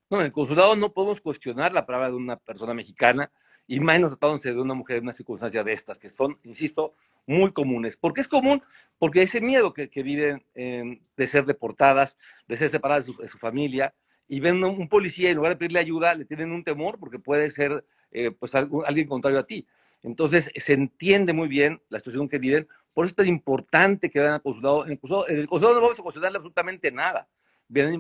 No, 0.09 0.19
en 0.19 0.27
el 0.27 0.33
consulado 0.33 0.75
no 0.75 0.93
podemos 0.93 1.21
cuestionar 1.21 1.73
la 1.73 1.87
palabra 1.87 2.09
de 2.09 2.17
una 2.17 2.37
persona 2.37 2.75
mexicana 2.75 3.31
y 3.71 3.79
menos 3.79 4.11
tratándose 4.11 4.53
de 4.53 4.61
una 4.61 4.75
mujer 4.75 4.97
en 4.97 5.05
una 5.05 5.13
circunstancia 5.13 5.63
de 5.63 5.73
estas, 5.73 5.97
que 5.97 6.11
son, 6.11 6.37
insisto, 6.43 6.93
muy 7.25 7.53
comunes. 7.53 7.97
¿Por 7.97 8.13
qué 8.13 8.21
es 8.21 8.27
común? 8.27 8.65
Porque 8.99 9.23
ese 9.23 9.41
miedo 9.41 9.73
que, 9.73 9.89
viven 10.03 10.45
de 10.57 11.27
ser 11.29 11.47
deportadas, 11.47 12.17
de 12.49 12.57
ser 12.57 12.69
separadas 12.69 13.07
de 13.07 13.29
su, 13.29 13.39
familia, 13.39 13.95
y 14.27 14.41
ven 14.41 14.65
un, 14.65 14.89
policía 14.89 15.29
y 15.29 15.31
en 15.31 15.37
lugar 15.37 15.53
de 15.53 15.57
pedirle 15.57 15.79
ayuda, 15.79 16.17
le 16.17 16.25
tienen 16.25 16.51
un 16.51 16.65
temor 16.65 16.99
porque 16.99 17.21
puede 17.21 17.49
ser 17.49 17.85
eh, 18.11 18.33
pues, 18.33 18.57
alguien 18.57 19.07
contrario 19.07 19.39
a 19.39 19.47
ti. 19.47 19.65
Entonces, 20.03 20.51
se 20.53 20.73
entiende 20.73 21.33
muy 21.33 21.47
bien 21.47 21.81
la 21.91 22.01
situación 22.01 22.29
que 22.29 22.39
viven. 22.39 22.67
Por 22.93 23.05
eso 23.05 23.13
es 23.13 23.17
tan 23.19 23.29
importante 23.29 24.11
que 24.11 24.19
vayan 24.19 24.35
al 24.35 24.43
consulado. 24.43 24.85
En 24.85 24.91
el 24.91 24.99
consulado, 24.99 25.29
en 25.29 25.39
el 25.39 25.49
consulado 25.49 25.77
no 25.77 25.83
vamos 25.83 26.01
a 26.01 26.03
cuestionarle 26.03 26.39
absolutamente 26.39 26.91
nada. 26.91 27.29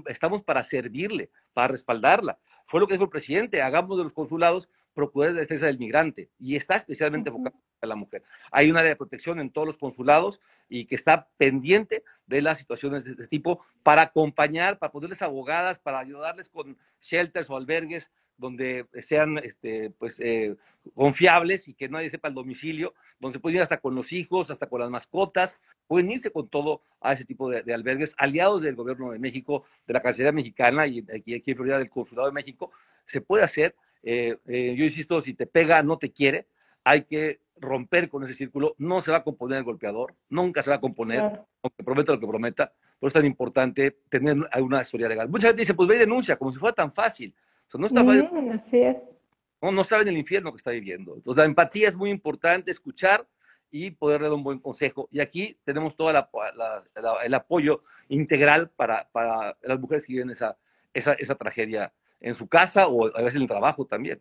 Estamos 0.09 0.42
para 0.42 0.64
servirle, 0.64 1.30
para 1.52 1.68
respaldarla. 1.68 2.40
Fue 2.66 2.80
lo 2.80 2.88
que 2.88 2.94
dijo 2.94 3.04
el 3.04 3.11
presidente, 3.11 3.62
hagamos 3.62 3.98
de 3.98 4.02
los 4.04 4.12
consulados 4.12 4.68
procurar 5.00 5.32
de 5.32 5.40
defensa 5.40 5.64
del 5.64 5.78
migrante 5.78 6.28
y 6.38 6.56
está 6.56 6.76
especialmente 6.76 7.30
enfocado 7.30 7.56
a 7.80 7.86
la 7.86 7.96
mujer. 7.96 8.22
Hay 8.52 8.70
un 8.70 8.76
área 8.76 8.90
de 8.90 8.96
protección 8.96 9.40
en 9.40 9.50
todos 9.50 9.66
los 9.66 9.78
consulados 9.78 10.42
y 10.68 10.84
que 10.84 10.94
está 10.94 11.28
pendiente 11.38 12.04
de 12.26 12.42
las 12.42 12.58
situaciones 12.58 13.04
de 13.04 13.12
este 13.12 13.26
tipo 13.26 13.64
para 13.82 14.02
acompañar, 14.02 14.78
para 14.78 14.92
ponerles 14.92 15.22
abogadas, 15.22 15.78
para 15.78 16.00
ayudarles 16.00 16.50
con 16.50 16.76
shelters 17.00 17.48
o 17.48 17.56
albergues 17.56 18.10
donde 18.36 18.86
sean 19.02 19.38
este, 19.38 19.90
pues, 19.98 20.20
eh, 20.20 20.56
confiables 20.94 21.66
y 21.68 21.74
que 21.74 21.88
nadie 21.88 22.10
sepa 22.10 22.28
el 22.28 22.34
domicilio, 22.34 22.92
donde 23.18 23.36
se 23.36 23.40
pueden 23.40 23.56
ir 23.56 23.62
hasta 23.62 23.80
con 23.80 23.94
los 23.94 24.12
hijos, 24.12 24.50
hasta 24.50 24.66
con 24.66 24.80
las 24.80 24.90
mascotas, 24.90 25.58
pueden 25.86 26.10
irse 26.10 26.30
con 26.30 26.48
todo 26.48 26.82
a 27.00 27.14
ese 27.14 27.24
tipo 27.24 27.50
de, 27.50 27.72
albergues, 27.72 28.14
aliados 28.16 28.62
del 28.62 28.76
gobierno 28.76 29.12
de 29.12 29.18
México, 29.18 29.64
de 29.86 29.94
la 29.94 30.00
Cancillería 30.00 30.32
Mexicana 30.32 30.86
y 30.86 31.00
aquí, 31.00 31.34
aquí 31.34 31.50
en 31.50 31.56
Florida 31.56 31.78
del 31.78 31.90
Consulado 31.90 32.28
de 32.28 32.34
México, 32.34 32.70
se 33.06 33.20
puede 33.20 33.44
hacer. 33.44 33.74
Eh, 34.02 34.36
eh, 34.46 34.74
yo 34.76 34.84
insisto, 34.84 35.20
si 35.20 35.34
te 35.34 35.46
pega, 35.46 35.82
no 35.82 35.98
te 35.98 36.10
quiere, 36.10 36.46
hay 36.84 37.02
que 37.02 37.40
romper 37.56 38.08
con 38.08 38.24
ese 38.24 38.34
círculo, 38.34 38.74
no 38.78 39.00
se 39.00 39.10
va 39.10 39.18
a 39.18 39.24
componer 39.24 39.58
el 39.58 39.64
golpeador, 39.64 40.14
nunca 40.30 40.62
se 40.62 40.70
va 40.70 40.76
a 40.76 40.80
componer, 40.80 41.42
aunque 41.62 41.84
prometa 41.84 42.12
lo 42.12 42.20
que 42.20 42.26
prometa, 42.26 42.72
por 42.98 43.08
eso 43.08 43.18
es 43.18 43.22
tan 43.22 43.26
importante 43.26 43.98
tener 44.08 44.36
una 44.60 44.82
historia 44.82 45.08
legal. 45.08 45.28
Mucha 45.28 45.48
gente 45.48 45.62
dice, 45.62 45.74
pues 45.74 45.88
ve 45.88 45.96
y 45.96 45.98
denuncia, 45.98 46.36
como 46.36 46.52
si 46.52 46.58
fuera 46.58 46.74
tan 46.74 46.92
fácil. 46.92 47.34
O 47.66 47.70
sea, 47.70 47.80
no 47.80 47.86
está 47.86 48.02
mm, 48.02 48.50
así 48.52 48.80
es. 48.80 49.16
No, 49.62 49.70
no 49.72 49.84
saben 49.84 50.08
el 50.08 50.16
infierno 50.16 50.52
que 50.52 50.56
está 50.56 50.70
viviendo. 50.70 51.14
Entonces, 51.14 51.38
la 51.38 51.44
empatía 51.44 51.88
es 51.88 51.96
muy 51.96 52.10
importante, 52.10 52.70
escuchar 52.70 53.26
y 53.70 53.90
poder 53.90 54.22
dar 54.22 54.32
un 54.32 54.42
buen 54.42 54.58
consejo. 54.58 55.08
Y 55.10 55.20
aquí 55.20 55.56
tenemos 55.64 55.96
todo 55.96 56.10
el 56.10 57.34
apoyo 57.34 57.82
integral 58.08 58.70
para, 58.70 59.08
para, 59.12 59.56
las 59.62 59.78
mujeres 59.78 60.04
que 60.04 60.14
viven 60.14 60.30
esa, 60.30 60.56
esa, 60.92 61.12
esa 61.14 61.34
tragedia 61.36 61.92
en 62.20 62.35
su 62.35 62.48
casa 62.48 62.88
o 62.88 63.16
a 63.16 63.22
veces 63.22 63.37
en 63.37 63.42
el 63.42 63.48
trabajo 63.48 63.87
también. 63.87 64.20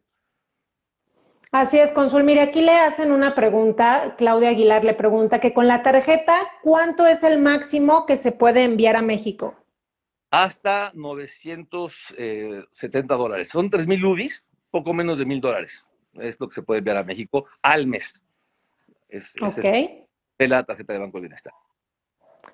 Así 1.51 1.79
es, 1.79 1.91
Consul. 1.91 2.23
Mire, 2.23 2.41
aquí 2.41 2.62
le 2.62 2.75
hacen 2.75 3.12
una 3.12 3.33
pregunta, 3.33 4.13
Claudia 4.17 4.49
Aguilar 4.49 4.83
le 4.83 4.93
pregunta 4.93 5.39
que 5.39 5.51
con 5.51 5.67
la 5.67 5.81
tarjeta, 5.81 6.38
¿cuánto 6.62 7.07
es 7.07 7.23
el 7.23 7.39
máximo 7.39 8.05
que 8.05 8.17
se 8.17 8.31
puede 8.31 8.63
enviar 8.63 8.95
a 8.95 9.01
México? 9.01 9.55
Hasta 10.29 10.91
970 10.93 13.15
dólares. 13.15 13.49
Son 13.49 13.71
3 13.71 13.88
mil 13.88 14.05
UDIs, 14.05 14.47
poco 14.69 14.93
menos 14.93 15.17
de 15.17 15.25
mil 15.25 15.41
dólares. 15.41 15.88
Es 16.13 16.39
lo 16.39 16.47
que 16.47 16.53
se 16.53 16.62
puede 16.62 16.77
enviar 16.79 16.97
a 16.97 17.03
México 17.03 17.45
al 17.63 17.88
mes. 17.88 18.21
Es, 19.07 19.33
de 19.33 20.47
la 20.47 20.63
tarjeta 20.63 20.93
de 20.93 20.99
Banco 20.99 21.17
de 21.17 21.21
Bienestar. 21.21 21.53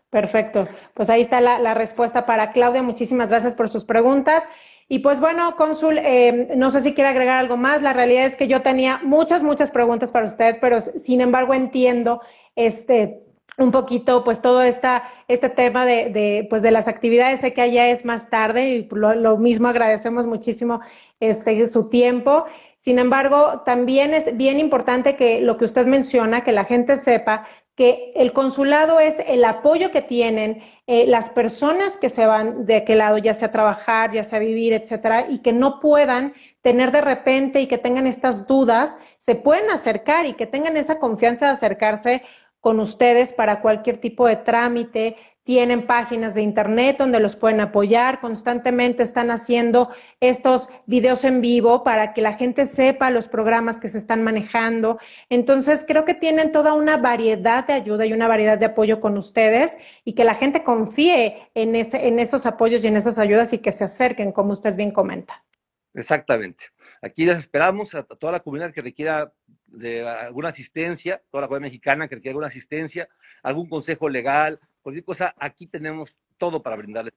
Perfecto. 0.10 0.70
Pues 0.94 1.10
ahí 1.10 1.20
está 1.20 1.42
la, 1.42 1.60
la 1.60 1.74
respuesta 1.74 2.26
para 2.26 2.54
Claudia. 2.54 2.82
Muchísimas 2.82 3.28
gracias 3.28 3.56
por 3.56 3.68
sus 3.68 3.84
preguntas. 3.84 4.48
Y 4.88 5.00
pues 5.00 5.20
bueno, 5.20 5.56
cónsul, 5.56 5.98
eh, 5.98 6.54
no 6.56 6.70
sé 6.70 6.82
si 6.82 6.94
quiere 6.94 7.10
agregar 7.10 7.38
algo 7.38 7.58
más. 7.58 7.82
La 7.82 7.94
realidad 7.94 8.26
es 8.26 8.36
que 8.36 8.48
yo 8.48 8.62
tenía 8.62 9.00
muchas, 9.04 9.42
muchas 9.42 9.72
preguntas 9.72 10.12
para 10.12 10.28
usted, 10.28 10.58
pero 10.62 10.80
sin 10.82 11.22
embargo 11.22 11.54
entiendo 11.54 12.22
este 12.56 13.22
un 13.58 13.72
poquito 13.72 14.24
pues 14.24 14.42
todo 14.42 14.62
esta, 14.62 15.04
este 15.28 15.50
tema 15.50 15.86
de, 15.86 16.10
de, 16.10 16.48
pues 16.50 16.62
de 16.62 16.72
las 16.72 16.88
actividades. 16.88 17.40
Sé 17.40 17.54
que 17.54 17.62
allá 17.62 17.88
es 17.90 18.06
más 18.06 18.30
tarde 18.30 18.70
y 18.70 18.90
lo, 18.92 19.16
lo 19.16 19.38
mismo 19.38 19.68
agradecemos 19.68 20.28
muchísimo 20.28 20.82
este, 21.20 21.68
su 21.68 21.90
tiempo. 21.90 22.46
Sin 22.82 23.00
embargo, 23.00 23.64
también 23.66 24.14
es 24.14 24.36
bien 24.38 24.60
importante 24.60 25.16
que 25.16 25.42
lo 25.42 25.58
que 25.58 25.66
usted 25.66 25.86
menciona, 25.88 26.44
que 26.44 26.52
la 26.52 26.66
gente 26.66 26.98
sepa 26.98 27.48
que 27.76 28.14
el 28.16 28.32
consulado 28.32 29.00
es 29.00 29.20
el 29.28 29.44
apoyo 29.44 29.92
que 29.92 30.02
tienen 30.02 30.64
eh, 30.88 31.08
las 31.08 31.30
personas 31.30 31.98
que 31.98 32.10
se 32.10 32.26
van 32.26 32.66
de 32.66 32.78
aquel 32.78 33.00
lado, 33.00 33.18
ya 33.18 33.34
sea 33.34 33.50
a 33.50 33.52
trabajar, 33.52 34.14
ya 34.14 34.24
sea 34.24 34.38
a 34.38 34.42
vivir, 34.42 34.72
etcétera, 34.72 35.26
y 35.30 35.40
que 35.40 35.52
no 35.52 35.80
puedan 35.80 36.34
tener 36.62 36.92
de 36.92 37.02
repente 37.02 37.60
y 37.60 37.68
que 37.68 37.78
tengan 37.78 38.08
estas 38.08 38.48
dudas, 38.48 38.98
se 39.20 39.36
pueden 39.36 39.70
acercar 39.70 40.26
y 40.26 40.34
que 40.34 40.48
tengan 40.48 40.78
esa 40.78 41.00
confianza 41.00 41.48
de 41.48 41.52
acercarse 41.52 42.24
con 42.62 42.80
ustedes 42.80 43.34
para 43.34 43.62
cualquier 43.62 44.00
tipo 44.00 44.26
de 44.26 44.38
trámite, 44.38 45.18
tienen 45.46 45.86
páginas 45.86 46.34
de 46.34 46.42
internet 46.42 46.98
donde 46.98 47.20
los 47.20 47.36
pueden 47.36 47.62
apoyar, 47.62 48.20
constantemente 48.20 49.04
están 49.04 49.30
haciendo 49.30 49.92
estos 50.20 50.70
videos 50.88 51.24
en 51.24 51.40
vivo 51.40 51.84
para 51.84 52.14
que 52.14 52.22
la 52.24 52.34
gente 52.34 52.66
sepa 52.66 53.12
los 53.12 53.28
programas 53.28 53.80
que 53.80 53.88
se 53.88 54.00
están 54.00 54.24
manejando. 54.24 55.00
Entonces, 55.30 55.86
creo 55.88 56.04
que 56.04 56.16
tienen 56.16 56.52
toda 56.52 56.74
una 56.74 56.98
variedad 56.98 57.66
de 57.68 57.74
ayuda 57.74 58.08
y 58.08 58.14
una 58.14 58.28
variedad 58.28 58.58
de 58.58 58.66
apoyo 58.66 59.00
con 59.00 59.18
ustedes 59.18 59.78
y 60.04 60.14
que 60.14 60.24
la 60.24 60.34
gente 60.34 60.64
confíe 60.64 61.48
en, 61.54 61.76
ese, 61.76 62.08
en 62.08 62.18
esos 62.18 62.48
apoyos 62.48 62.84
y 62.84 62.88
en 62.88 62.98
esas 62.98 63.20
ayudas 63.20 63.54
y 63.54 63.60
que 63.60 63.72
se 63.72 63.84
acerquen, 63.84 64.32
como 64.32 64.52
usted 64.52 64.76
bien 64.76 64.90
comenta. 64.90 65.46
Exactamente. 65.94 66.66
Aquí 67.04 67.24
les 67.24 67.38
esperamos 67.38 67.94
a 67.94 68.02
toda 68.02 68.32
la 68.32 68.40
comunidad 68.40 68.74
que 68.74 68.82
requiera 68.82 69.32
de 69.68 70.08
alguna 70.08 70.50
asistencia, 70.50 71.22
toda 71.30 71.42
la 71.42 71.48
comunidad 71.48 71.68
mexicana 71.68 72.08
que 72.08 72.16
requiera 72.16 72.32
alguna 72.32 72.48
asistencia, 72.48 73.08
algún 73.44 73.70
consejo 73.70 74.10
legal, 74.10 74.60
cualquier 74.86 75.04
cosa, 75.04 75.34
aquí 75.40 75.66
tenemos 75.66 76.16
todo 76.38 76.62
para 76.62 76.76
brindarles. 76.76 77.16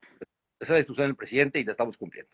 Esa 0.58 0.78
instrucción 0.78 1.08
del 1.08 1.16
presidente 1.16 1.60
y 1.60 1.64
la 1.64 1.72
estamos 1.72 1.98
cumpliendo. 1.98 2.32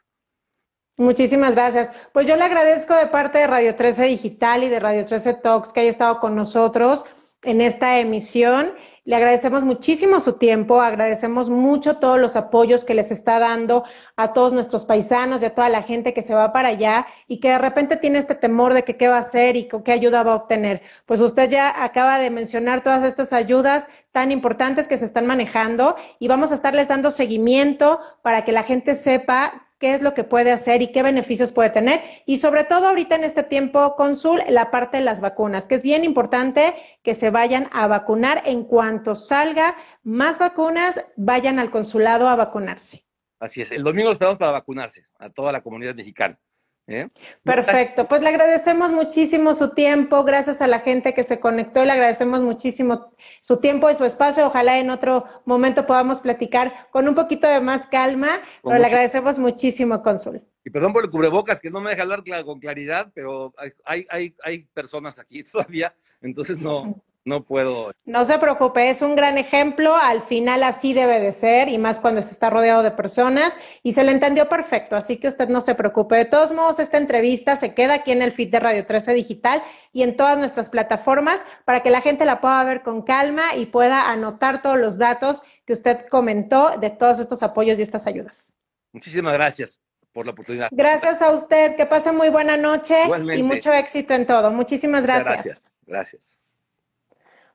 Muchísimas 0.96 1.56
gracias. 1.56 1.90
Pues 2.12 2.28
yo 2.28 2.36
le 2.36 2.44
agradezco 2.44 2.94
de 2.94 3.08
parte 3.08 3.38
de 3.38 3.48
Radio 3.48 3.74
13 3.74 4.04
Digital 4.04 4.62
y 4.62 4.68
de 4.68 4.78
Radio 4.78 5.04
13 5.04 5.34
Talks 5.34 5.72
que 5.72 5.80
haya 5.80 5.90
estado 5.90 6.20
con 6.20 6.36
nosotros 6.36 7.04
en 7.42 7.60
esta 7.60 7.98
emisión. 7.98 8.74
Le 9.04 9.16
agradecemos 9.16 9.64
muchísimo 9.64 10.20
su 10.20 10.38
tiempo, 10.38 10.80
agradecemos 10.80 11.50
mucho 11.50 11.98
todos 11.98 12.18
los 12.18 12.36
apoyos 12.36 12.84
que 12.84 12.94
les 12.94 13.10
está 13.10 13.38
dando 13.38 13.84
a 14.16 14.32
todos 14.32 14.52
nuestros 14.52 14.86
paisanos 14.86 15.42
y 15.42 15.46
a 15.46 15.54
toda 15.54 15.68
la 15.68 15.82
gente 15.82 16.14
que 16.14 16.22
se 16.22 16.32
va 16.32 16.52
para 16.52 16.68
allá 16.68 17.06
y 17.26 17.40
que 17.40 17.48
de 17.48 17.58
repente 17.58 17.96
tiene 17.96 18.18
este 18.18 18.34
temor 18.34 18.72
de 18.72 18.84
que 18.84 18.96
qué 18.96 19.08
va 19.08 19.16
a 19.16 19.20
hacer 19.20 19.56
y 19.56 19.68
qué 19.68 19.92
ayuda 19.92 20.22
va 20.22 20.32
a 20.32 20.36
obtener. 20.36 20.80
Pues 21.04 21.20
usted 21.20 21.50
ya 21.50 21.84
acaba 21.84 22.18
de 22.18 22.30
mencionar 22.30 22.82
todas 22.82 23.02
estas 23.02 23.34
ayudas 23.34 23.88
tan 24.14 24.30
importantes 24.30 24.86
que 24.86 24.96
se 24.96 25.04
están 25.04 25.26
manejando 25.26 25.96
y 26.20 26.28
vamos 26.28 26.52
a 26.52 26.54
estarles 26.54 26.86
dando 26.86 27.10
seguimiento 27.10 27.98
para 28.22 28.44
que 28.44 28.52
la 28.52 28.62
gente 28.62 28.94
sepa 28.94 29.66
qué 29.80 29.92
es 29.92 30.02
lo 30.02 30.14
que 30.14 30.22
puede 30.22 30.52
hacer 30.52 30.82
y 30.82 30.92
qué 30.92 31.02
beneficios 31.02 31.50
puede 31.50 31.70
tener. 31.70 32.00
Y 32.24 32.38
sobre 32.38 32.62
todo 32.62 32.86
ahorita 32.86 33.16
en 33.16 33.24
este 33.24 33.42
tiempo, 33.42 33.96
Consul, 33.96 34.40
la 34.48 34.70
parte 34.70 34.98
de 34.98 35.02
las 35.02 35.20
vacunas, 35.20 35.66
que 35.66 35.74
es 35.74 35.82
bien 35.82 36.04
importante 36.04 36.76
que 37.02 37.16
se 37.16 37.30
vayan 37.30 37.68
a 37.72 37.88
vacunar 37.88 38.40
en 38.46 38.62
cuanto 38.62 39.16
salga 39.16 39.74
más 40.04 40.38
vacunas, 40.38 41.04
vayan 41.16 41.58
al 41.58 41.72
consulado 41.72 42.28
a 42.28 42.36
vacunarse. 42.36 43.04
Así 43.40 43.62
es, 43.62 43.72
el 43.72 43.82
domingo 43.82 44.12
esperamos 44.12 44.38
para 44.38 44.52
vacunarse 44.52 45.06
a 45.18 45.28
toda 45.28 45.50
la 45.50 45.60
comunidad 45.60 45.96
mexicana. 45.96 46.38
¿Eh? 46.86 47.08
Perfecto, 47.42 48.06
pues 48.06 48.20
le 48.20 48.28
agradecemos 48.28 48.92
muchísimo 48.92 49.54
su 49.54 49.70
tiempo, 49.70 50.22
gracias 50.22 50.60
a 50.60 50.66
la 50.66 50.80
gente 50.80 51.14
que 51.14 51.22
se 51.22 51.40
conectó, 51.40 51.82
le 51.82 51.92
agradecemos 51.92 52.42
muchísimo 52.42 53.14
su 53.40 53.58
tiempo 53.58 53.88
y 53.88 53.94
su 53.94 54.04
espacio, 54.04 54.46
ojalá 54.46 54.78
en 54.78 54.90
otro 54.90 55.24
momento 55.46 55.86
podamos 55.86 56.20
platicar 56.20 56.88
con 56.90 57.08
un 57.08 57.14
poquito 57.14 57.48
de 57.48 57.60
más 57.60 57.86
calma, 57.86 58.42
pero 58.62 58.78
le 58.78 58.84
agradecemos 58.84 59.38
muchísimo, 59.38 60.02
Consul. 60.02 60.42
Y 60.62 60.68
perdón 60.68 60.92
por 60.92 61.04
el 61.04 61.10
cubrebocas, 61.10 61.58
que 61.58 61.70
no 61.70 61.80
me 61.80 61.88
deja 61.88 62.02
hablar 62.02 62.22
con 62.44 62.60
claridad, 62.60 63.10
pero 63.14 63.54
hay, 63.86 64.04
hay, 64.10 64.34
hay 64.42 64.64
personas 64.74 65.18
aquí 65.18 65.42
todavía, 65.50 65.94
entonces 66.20 66.58
no, 66.58 66.82
no 67.24 67.42
puedo. 67.44 67.92
No 68.04 68.24
se 68.24 68.38
preocupe, 68.38 68.90
es 68.90 69.00
un 69.00 69.16
gran 69.16 69.38
ejemplo. 69.38 69.94
Al 69.96 70.20
final 70.20 70.62
así 70.62 70.92
debe 70.92 71.20
de 71.20 71.32
ser 71.32 71.68
y 71.68 71.78
más 71.78 71.98
cuando 71.98 72.20
se 72.22 72.32
está 72.32 72.50
rodeado 72.50 72.82
de 72.82 72.90
personas 72.90 73.54
y 73.82 73.92
se 73.92 74.04
le 74.04 74.12
entendió 74.12 74.48
perfecto. 74.48 74.94
Así 74.94 75.16
que 75.16 75.28
usted 75.28 75.48
no 75.48 75.60
se 75.60 75.74
preocupe. 75.74 76.16
De 76.16 76.26
todos 76.26 76.52
modos, 76.52 76.78
esta 76.78 76.98
entrevista 76.98 77.56
se 77.56 77.74
queda 77.74 77.94
aquí 77.94 78.12
en 78.12 78.20
el 78.20 78.32
feed 78.32 78.50
de 78.50 78.60
Radio 78.60 78.84
13 78.84 79.14
Digital 79.14 79.62
y 79.92 80.02
en 80.02 80.16
todas 80.16 80.36
nuestras 80.36 80.68
plataformas 80.68 81.40
para 81.64 81.80
que 81.80 81.90
la 81.90 82.02
gente 82.02 82.24
la 82.26 82.40
pueda 82.40 82.62
ver 82.64 82.82
con 82.82 83.02
calma 83.02 83.56
y 83.56 83.66
pueda 83.66 84.10
anotar 84.10 84.60
todos 84.60 84.78
los 84.78 84.98
datos 84.98 85.42
que 85.64 85.72
usted 85.72 86.06
comentó 86.08 86.76
de 86.78 86.90
todos 86.90 87.18
estos 87.18 87.42
apoyos 87.42 87.78
y 87.78 87.82
estas 87.82 88.06
ayudas. 88.06 88.52
Muchísimas 88.92 89.32
gracias 89.32 89.80
por 90.12 90.26
la 90.26 90.32
oportunidad. 90.32 90.68
Gracias 90.70 91.22
a 91.22 91.32
usted. 91.32 91.74
Que 91.76 91.86
pase 91.86 92.12
muy 92.12 92.28
buena 92.28 92.56
noche 92.56 92.96
y 93.34 93.42
mucho 93.42 93.72
éxito 93.72 94.12
en 94.12 94.26
todo. 94.26 94.50
Muchísimas 94.50 95.02
gracias. 95.04 95.44
Gracias. 95.44 95.72
Gracias. 95.86 96.33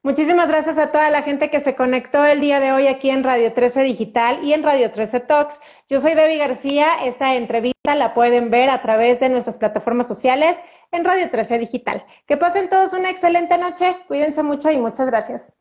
Muchísimas 0.02 0.48
gracias 0.48 0.78
a 0.78 0.92
toda 0.92 1.10
la 1.10 1.24
gente 1.24 1.50
que 1.50 1.60
se 1.60 1.76
conectó 1.76 2.24
el 2.24 2.40
día 2.40 2.62
de 2.62 2.72
hoy 2.72 2.88
aquí 2.88 3.10
en 3.10 3.22
Radio 3.22 3.52
13 3.52 3.82
Digital 3.82 4.40
y 4.42 4.54
en 4.54 4.64
Radio 4.64 4.92
13 4.92 5.20
Talks. 5.20 5.60
Yo 5.90 6.00
soy 6.00 6.14
Debbie 6.14 6.38
García. 6.38 7.04
Esta 7.04 7.36
entrevista 7.36 7.96
la 7.96 8.14
pueden 8.14 8.50
ver 8.50 8.70
a 8.70 8.82
través 8.82 9.20
de 9.20 9.28
nuestras 9.28 9.58
plataformas 9.58 10.08
sociales 10.08 10.58
en 10.94 11.04
Radio 11.04 11.30
13 11.30 11.60
Digital. 11.60 12.06
Que 12.28 12.38
pasen 12.38 12.70
todos 12.70 12.94
una 12.94 13.10
excelente 13.10 13.58
noche. 13.58 13.98
Cuídense 14.08 14.42
mucho 14.42 14.72
y 14.72 14.78
muchas 14.78 15.06
gracias. 15.06 15.52